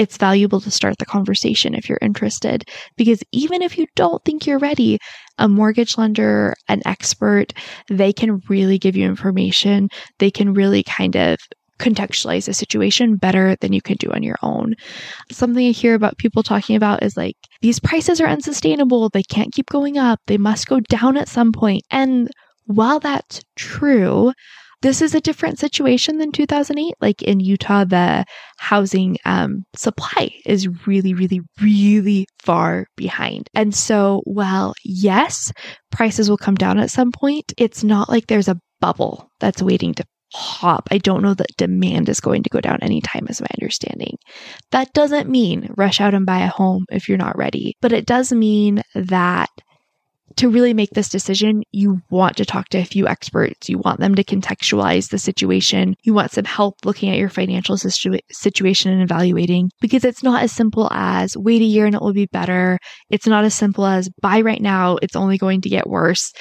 it's 0.00 0.16
valuable 0.16 0.62
to 0.62 0.70
start 0.70 0.96
the 0.98 1.04
conversation 1.04 1.74
if 1.74 1.86
you're 1.86 1.98
interested. 2.00 2.64
Because 2.96 3.22
even 3.32 3.60
if 3.60 3.76
you 3.76 3.86
don't 3.96 4.24
think 4.24 4.46
you're 4.46 4.58
ready, 4.58 4.98
a 5.36 5.46
mortgage 5.46 5.98
lender, 5.98 6.54
an 6.68 6.80
expert, 6.86 7.52
they 7.90 8.10
can 8.10 8.40
really 8.48 8.78
give 8.78 8.96
you 8.96 9.06
information. 9.06 9.90
They 10.18 10.30
can 10.30 10.54
really 10.54 10.82
kind 10.82 11.16
of 11.16 11.36
contextualize 11.78 12.48
a 12.48 12.54
situation 12.54 13.16
better 13.16 13.56
than 13.60 13.74
you 13.74 13.82
can 13.82 13.96
do 13.96 14.10
on 14.10 14.22
your 14.22 14.36
own. 14.42 14.74
Something 15.30 15.68
I 15.68 15.72
hear 15.72 15.94
about 15.94 16.16
people 16.16 16.42
talking 16.42 16.76
about 16.76 17.02
is 17.02 17.18
like, 17.18 17.36
these 17.60 17.78
prices 17.78 18.22
are 18.22 18.26
unsustainable. 18.26 19.10
They 19.10 19.22
can't 19.22 19.52
keep 19.52 19.66
going 19.66 19.98
up. 19.98 20.18
They 20.28 20.38
must 20.38 20.66
go 20.66 20.80
down 20.80 21.18
at 21.18 21.28
some 21.28 21.52
point. 21.52 21.82
And 21.90 22.30
while 22.64 23.00
that's 23.00 23.42
true, 23.56 24.32
this 24.82 25.02
is 25.02 25.14
a 25.14 25.20
different 25.20 25.58
situation 25.58 26.18
than 26.18 26.32
2008. 26.32 26.94
Like 27.00 27.22
in 27.22 27.40
Utah, 27.40 27.84
the 27.84 28.24
housing 28.58 29.16
um, 29.24 29.64
supply 29.74 30.30
is 30.46 30.68
really, 30.86 31.14
really, 31.14 31.40
really 31.60 32.26
far 32.42 32.86
behind. 32.96 33.48
And 33.54 33.74
so, 33.74 34.22
while 34.24 34.74
yes, 34.84 35.52
prices 35.90 36.30
will 36.30 36.38
come 36.38 36.54
down 36.54 36.78
at 36.78 36.90
some 36.90 37.12
point, 37.12 37.52
it's 37.58 37.84
not 37.84 38.08
like 38.08 38.26
there's 38.26 38.48
a 38.48 38.58
bubble 38.80 39.30
that's 39.40 39.62
waiting 39.62 39.94
to 39.94 40.04
pop. 40.32 40.88
I 40.90 40.98
don't 40.98 41.22
know 41.22 41.34
that 41.34 41.56
demand 41.56 42.08
is 42.08 42.20
going 42.20 42.42
to 42.44 42.50
go 42.50 42.60
down 42.60 42.78
anytime, 42.82 43.26
is 43.28 43.40
my 43.40 43.48
understanding. 43.60 44.16
That 44.70 44.92
doesn't 44.92 45.28
mean 45.28 45.68
rush 45.76 46.00
out 46.00 46.14
and 46.14 46.24
buy 46.24 46.40
a 46.40 46.48
home 46.48 46.84
if 46.90 47.08
you're 47.08 47.18
not 47.18 47.36
ready, 47.36 47.74
but 47.82 47.92
it 47.92 48.06
does 48.06 48.32
mean 48.32 48.82
that 48.94 49.50
to 50.36 50.48
really 50.48 50.74
make 50.74 50.90
this 50.90 51.08
decision, 51.08 51.62
you 51.72 52.00
want 52.10 52.36
to 52.36 52.44
talk 52.44 52.68
to 52.70 52.78
a 52.78 52.84
few 52.84 53.06
experts. 53.06 53.68
You 53.68 53.78
want 53.78 54.00
them 54.00 54.14
to 54.14 54.24
contextualize 54.24 55.10
the 55.10 55.18
situation. 55.18 55.96
You 56.02 56.14
want 56.14 56.30
some 56.30 56.44
help 56.44 56.84
looking 56.84 57.10
at 57.10 57.18
your 57.18 57.28
financial 57.28 57.76
situ- 57.76 58.18
situation 58.30 58.92
and 58.92 59.02
evaluating 59.02 59.70
because 59.80 60.04
it's 60.04 60.22
not 60.22 60.42
as 60.42 60.52
simple 60.52 60.88
as 60.92 61.36
wait 61.36 61.62
a 61.62 61.64
year 61.64 61.86
and 61.86 61.94
it 61.94 62.00
will 62.00 62.12
be 62.12 62.26
better. 62.26 62.78
It's 63.10 63.26
not 63.26 63.44
as 63.44 63.54
simple 63.54 63.86
as 63.86 64.08
buy 64.20 64.40
right 64.40 64.62
now. 64.62 64.98
It's 65.02 65.16
only 65.16 65.38
going 65.38 65.62
to 65.62 65.68
get 65.68 65.88
worse. 65.88 66.32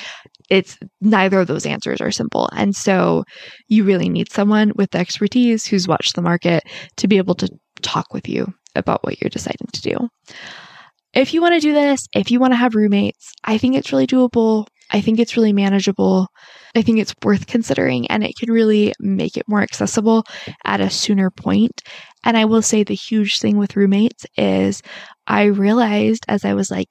It's 0.50 0.78
neither 1.02 1.40
of 1.40 1.48
those 1.48 1.66
answers 1.66 2.02
are 2.02 2.12
simple. 2.12 2.50
And 2.54 2.76
so 2.76 3.24
you 3.68 3.84
really 3.84 4.10
need 4.10 4.32
someone 4.32 4.72
with 4.76 4.96
expertise 4.96 5.66
who's 5.66 5.88
watched 5.88 6.16
the 6.16 6.22
market 6.22 6.64
to 6.98 7.08
be 7.08 7.18
able 7.18 7.36
to 7.36 7.50
talk 7.82 8.14
with 8.14 8.28
you 8.28 8.54
about 8.76 9.04
what 9.04 9.22
you're 9.22 9.30
deciding 9.30 9.68
to 9.74 9.82
do. 9.82 10.10
If 11.14 11.34
you 11.34 11.42
want 11.42 11.56
to 11.56 11.60
do 11.60 11.74
this, 11.74 12.06
if 12.14 12.30
you 12.30 12.40
want 12.40 12.54
to 12.54 12.58
have 12.58 12.76
roommates, 12.76 13.34
I 13.44 13.58
think 13.58 13.76
it's 13.76 13.92
really 13.92 14.08
doable. 14.08 14.68
I 14.92 15.02
think 15.02 15.20
it's 15.20 15.36
really 15.36 15.54
manageable. 15.54 16.28
I 16.76 16.82
think 16.82 17.00
it's 17.00 17.14
worth 17.24 17.48
considering 17.48 18.08
and 18.08 18.24
it 18.24 18.34
can 18.40 18.52
really 18.52 18.94
make 19.00 19.38
it 19.38 19.48
more 19.48 19.62
accessible 19.62 20.24
at 20.66 20.82
a 20.82 20.90
sooner 20.90 21.30
point. 21.30 21.82
And 22.24 22.38
I 22.38 22.46
will 22.46 22.62
say 22.62 22.84
the 22.84 22.96
huge 22.96 23.40
thing 23.40 23.58
with 23.58 23.76
roommates 23.76 24.26
is 24.38 24.82
I 25.28 25.46
realized 25.46 26.26
as 26.28 26.46
I 26.46 26.54
was 26.54 26.70
like 26.70 26.90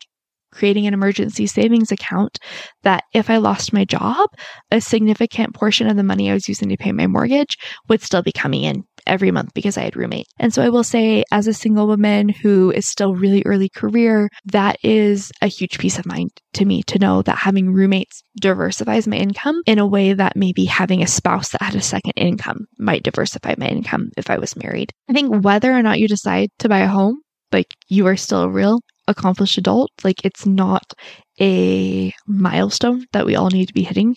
creating 0.50 0.86
an 0.86 0.94
emergency 0.94 1.46
savings 1.46 1.92
account 1.92 2.38
that 2.82 3.04
if 3.12 3.30
I 3.30 3.36
lost 3.36 3.72
my 3.72 3.84
job, 3.84 4.28
a 4.70 4.80
significant 4.80 5.54
portion 5.54 5.88
of 5.88 5.96
the 5.96 6.02
money 6.02 6.30
I 6.30 6.34
was 6.34 6.48
using 6.48 6.68
to 6.70 6.76
pay 6.76 6.92
my 6.92 7.06
mortgage 7.06 7.56
would 7.88 8.02
still 8.02 8.22
be 8.22 8.32
coming 8.32 8.62
in 8.62 8.84
every 9.08 9.30
month 9.30 9.54
because 9.54 9.76
I 9.76 9.82
had 9.82 9.96
roommates. 9.96 10.30
And 10.38 10.52
so 10.52 10.62
I 10.62 10.68
will 10.68 10.84
say, 10.84 11.24
as 11.30 11.46
a 11.46 11.54
single 11.54 11.86
woman 11.86 12.28
who 12.28 12.70
is 12.70 12.86
still 12.86 13.14
really 13.14 13.42
early 13.44 13.68
career, 13.68 14.28
that 14.46 14.76
is 14.82 15.32
a 15.42 15.46
huge 15.46 15.78
peace 15.78 15.98
of 15.98 16.06
mind 16.06 16.30
to 16.54 16.64
me 16.64 16.82
to 16.84 16.98
know 16.98 17.22
that 17.22 17.38
having 17.38 17.72
roommates 17.72 18.22
diversifies 18.40 19.06
my 19.06 19.16
income 19.16 19.62
in 19.66 19.78
a 19.78 19.86
way 19.86 20.12
that 20.12 20.36
maybe 20.36 20.64
having 20.64 21.02
a 21.02 21.06
spouse 21.06 21.50
that 21.50 21.62
had 21.62 21.74
a 21.74 21.82
second 21.82 22.12
income 22.16 22.66
might 22.78 23.02
diversify 23.02 23.54
my 23.58 23.66
income 23.66 24.10
if 24.16 24.30
I 24.30 24.38
was 24.38 24.56
married. 24.56 24.92
I 25.08 25.12
think 25.12 25.44
whether 25.44 25.72
or 25.72 25.82
not 25.82 25.98
you 25.98 26.08
decide 26.08 26.50
to 26.60 26.68
buy 26.68 26.80
a 26.80 26.88
home, 26.88 27.20
like 27.52 27.68
you 27.88 28.06
are 28.06 28.16
still 28.16 28.42
a 28.42 28.48
real 28.48 28.80
accomplished 29.06 29.58
adult. 29.58 29.90
Like 30.04 30.24
it's 30.24 30.46
not 30.46 30.92
a 31.40 32.12
milestone 32.26 33.06
that 33.12 33.26
we 33.26 33.36
all 33.36 33.50
need 33.50 33.66
to 33.66 33.74
be 33.74 33.82
hitting. 33.82 34.16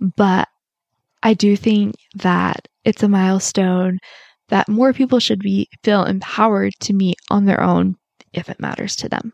But 0.00 0.48
I 1.22 1.34
do 1.34 1.56
think 1.56 1.94
that 2.16 2.66
it's 2.84 3.02
a 3.02 3.08
milestone 3.08 3.98
that 4.52 4.68
more 4.68 4.92
people 4.92 5.18
should 5.18 5.40
be 5.40 5.66
feel 5.82 6.04
empowered 6.04 6.74
to 6.80 6.92
meet 6.92 7.16
on 7.30 7.46
their 7.46 7.62
own 7.62 7.96
if 8.34 8.50
it 8.50 8.60
matters 8.60 8.94
to 8.96 9.08
them. 9.08 9.32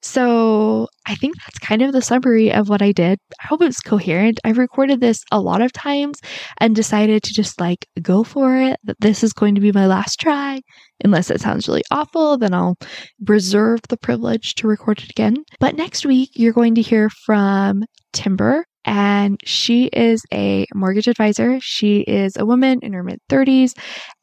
So 0.00 0.86
I 1.06 1.16
think 1.16 1.34
that's 1.38 1.58
kind 1.58 1.82
of 1.82 1.92
the 1.92 2.00
summary 2.00 2.52
of 2.52 2.68
what 2.68 2.80
I 2.80 2.92
did. 2.92 3.18
I 3.42 3.46
hope 3.48 3.62
it's 3.62 3.80
coherent. 3.80 4.38
I've 4.44 4.56
recorded 4.56 5.00
this 5.00 5.24
a 5.32 5.40
lot 5.40 5.60
of 5.60 5.72
times 5.72 6.20
and 6.58 6.76
decided 6.76 7.24
to 7.24 7.34
just 7.34 7.60
like 7.60 7.84
go 8.00 8.22
for 8.22 8.56
it, 8.56 8.78
that 8.84 9.00
this 9.00 9.24
is 9.24 9.32
going 9.32 9.56
to 9.56 9.60
be 9.60 9.72
my 9.72 9.88
last 9.88 10.20
try. 10.20 10.60
Unless 11.02 11.30
it 11.30 11.40
sounds 11.40 11.66
really 11.66 11.82
awful, 11.90 12.38
then 12.38 12.54
I'll 12.54 12.78
reserve 13.26 13.80
the 13.88 13.96
privilege 13.96 14.54
to 14.56 14.68
record 14.68 15.00
it 15.00 15.10
again. 15.10 15.38
But 15.58 15.74
next 15.74 16.06
week, 16.06 16.30
you're 16.34 16.52
going 16.52 16.76
to 16.76 16.82
hear 16.82 17.10
from 17.26 17.82
Timber 18.12 18.66
and 18.88 19.38
she 19.44 19.84
is 19.88 20.22
a 20.32 20.64
mortgage 20.74 21.08
advisor. 21.08 21.58
She 21.60 21.98
is 22.00 22.38
a 22.38 22.46
woman 22.46 22.78
in 22.80 22.94
her 22.94 23.02
mid 23.02 23.20
30s, 23.28 23.74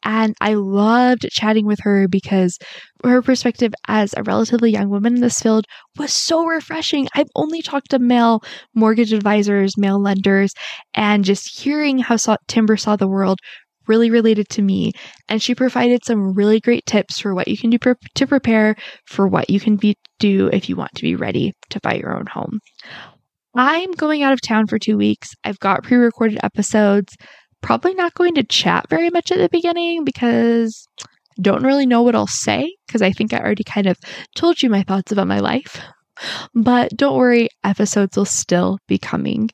and 0.03 0.33
I 0.41 0.55
loved 0.55 1.27
chatting 1.29 1.67
with 1.67 1.77
her 1.83 2.07
because 2.07 2.57
her 3.03 3.21
perspective 3.21 3.75
as 3.87 4.15
a 4.17 4.23
relatively 4.23 4.71
young 4.71 4.89
woman 4.89 5.13
in 5.13 5.21
this 5.21 5.39
field 5.39 5.65
was 5.99 6.11
so 6.11 6.45
refreshing. 6.45 7.07
I've 7.13 7.29
only 7.35 7.61
talked 7.61 7.91
to 7.91 7.99
male 7.99 8.41
mortgage 8.73 9.13
advisors, 9.13 9.77
male 9.77 10.01
lenders, 10.01 10.51
and 10.95 11.23
just 11.23 11.59
hearing 11.59 11.99
how 11.99 12.17
Timber 12.47 12.75
saw 12.75 12.95
the 12.95 13.07
world 13.07 13.37
really 13.87 14.09
related 14.09 14.49
to 14.49 14.63
me. 14.63 14.93
And 15.29 15.43
she 15.43 15.53
provided 15.53 16.03
some 16.03 16.33
really 16.33 16.59
great 16.59 16.87
tips 16.87 17.19
for 17.19 17.35
what 17.35 17.47
you 17.47 17.55
can 17.55 17.69
do 17.69 17.77
pre- 17.77 17.93
to 18.15 18.25
prepare 18.25 18.75
for 19.05 19.27
what 19.27 19.47
you 19.47 19.59
can 19.59 19.75
be, 19.75 19.95
do 20.17 20.49
if 20.51 20.69
you 20.69 20.75
want 20.75 20.95
to 20.95 21.03
be 21.03 21.15
ready 21.15 21.53
to 21.69 21.79
buy 21.83 21.93
your 21.93 22.17
own 22.17 22.25
home. 22.25 22.61
I'm 23.55 23.91
going 23.91 24.21
out 24.21 24.33
of 24.33 24.41
town 24.41 24.67
for 24.67 24.77
two 24.77 24.97
weeks. 24.97 25.29
I've 25.43 25.59
got 25.59 25.83
pre 25.83 25.97
recorded 25.97 26.39
episodes. 26.43 27.15
Probably 27.61 27.93
not 27.93 28.13
going 28.13 28.35
to 28.35 28.43
chat 28.43 28.87
very 28.89 29.09
much 29.09 29.31
at 29.31 29.37
the 29.37 29.49
beginning 29.49 30.03
because 30.03 30.87
don't 31.41 31.63
really 31.63 31.85
know 31.85 32.01
what 32.01 32.15
I'll 32.15 32.27
say 32.27 32.75
because 32.85 33.01
I 33.01 33.11
think 33.11 33.33
I 33.33 33.39
already 33.39 33.63
kind 33.63 33.87
of 33.87 33.97
told 34.35 34.61
you 34.61 34.69
my 34.69 34.83
thoughts 34.83 35.11
about 35.11 35.27
my 35.27 35.39
life. 35.39 35.81
But 36.53 36.95
don't 36.95 37.17
worry, 37.17 37.49
episodes 37.63 38.15
will 38.15 38.25
still 38.25 38.77
be 38.87 38.97
coming. 38.97 39.49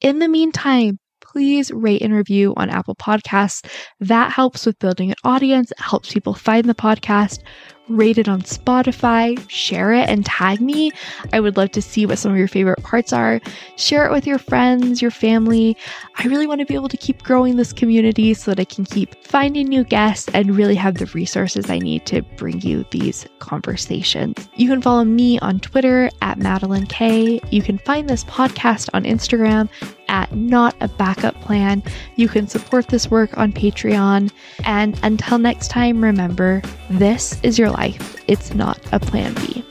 In 0.00 0.18
the 0.18 0.28
meantime, 0.28 0.98
please 1.20 1.72
rate 1.72 2.02
and 2.02 2.14
review 2.14 2.54
on 2.56 2.70
Apple 2.70 2.94
Podcasts. 2.94 3.66
That 3.98 4.30
helps 4.32 4.66
with 4.66 4.78
building 4.78 5.10
an 5.10 5.16
audience, 5.24 5.72
it 5.72 5.80
helps 5.80 6.12
people 6.12 6.34
find 6.34 6.68
the 6.68 6.74
podcast 6.74 7.40
rate 7.88 8.18
it 8.18 8.28
on 8.28 8.42
Spotify, 8.42 9.38
share 9.48 9.92
it, 9.92 10.08
and 10.08 10.24
tag 10.24 10.60
me. 10.60 10.90
I 11.32 11.40
would 11.40 11.56
love 11.56 11.70
to 11.72 11.82
see 11.82 12.06
what 12.06 12.18
some 12.18 12.32
of 12.32 12.38
your 12.38 12.48
favorite 12.48 12.82
parts 12.82 13.12
are. 13.12 13.40
Share 13.76 14.06
it 14.06 14.12
with 14.12 14.26
your 14.26 14.38
friends, 14.38 15.02
your 15.02 15.10
family. 15.10 15.76
I 16.16 16.26
really 16.26 16.46
want 16.46 16.60
to 16.60 16.66
be 16.66 16.74
able 16.74 16.88
to 16.88 16.96
keep 16.96 17.22
growing 17.22 17.56
this 17.56 17.72
community 17.72 18.34
so 18.34 18.50
that 18.50 18.60
I 18.60 18.64
can 18.64 18.84
keep 18.84 19.22
finding 19.24 19.68
new 19.68 19.84
guests 19.84 20.28
and 20.32 20.56
really 20.56 20.74
have 20.76 20.94
the 20.94 21.06
resources 21.06 21.70
I 21.70 21.78
need 21.78 22.06
to 22.06 22.22
bring 22.36 22.60
you 22.60 22.84
these 22.90 23.26
conversations. 23.38 24.48
You 24.54 24.68
can 24.68 24.80
follow 24.80 25.04
me 25.04 25.38
on 25.40 25.60
Twitter 25.60 26.10
at 26.22 26.38
Matilyn 26.38 26.86
Kay. 26.86 27.40
You 27.50 27.62
can 27.62 27.78
find 27.78 28.08
this 28.08 28.24
podcast 28.24 28.88
on 28.94 29.04
Instagram 29.04 29.68
at 30.08 30.34
Not 30.34 30.74
a 30.80 30.88
Backup 30.88 31.40
Plan. 31.40 31.82
You 32.16 32.28
can 32.28 32.48
support 32.48 32.88
this 32.88 33.10
work 33.10 33.36
on 33.36 33.52
Patreon. 33.52 34.30
And 34.64 34.98
until 35.02 35.38
next 35.38 35.68
time, 35.68 36.02
remember 36.02 36.62
this 36.90 37.40
is 37.42 37.58
your 37.58 37.70
life, 37.70 38.22
it's 38.26 38.54
not 38.54 38.78
a 38.92 39.00
plan 39.00 39.34
B. 39.34 39.64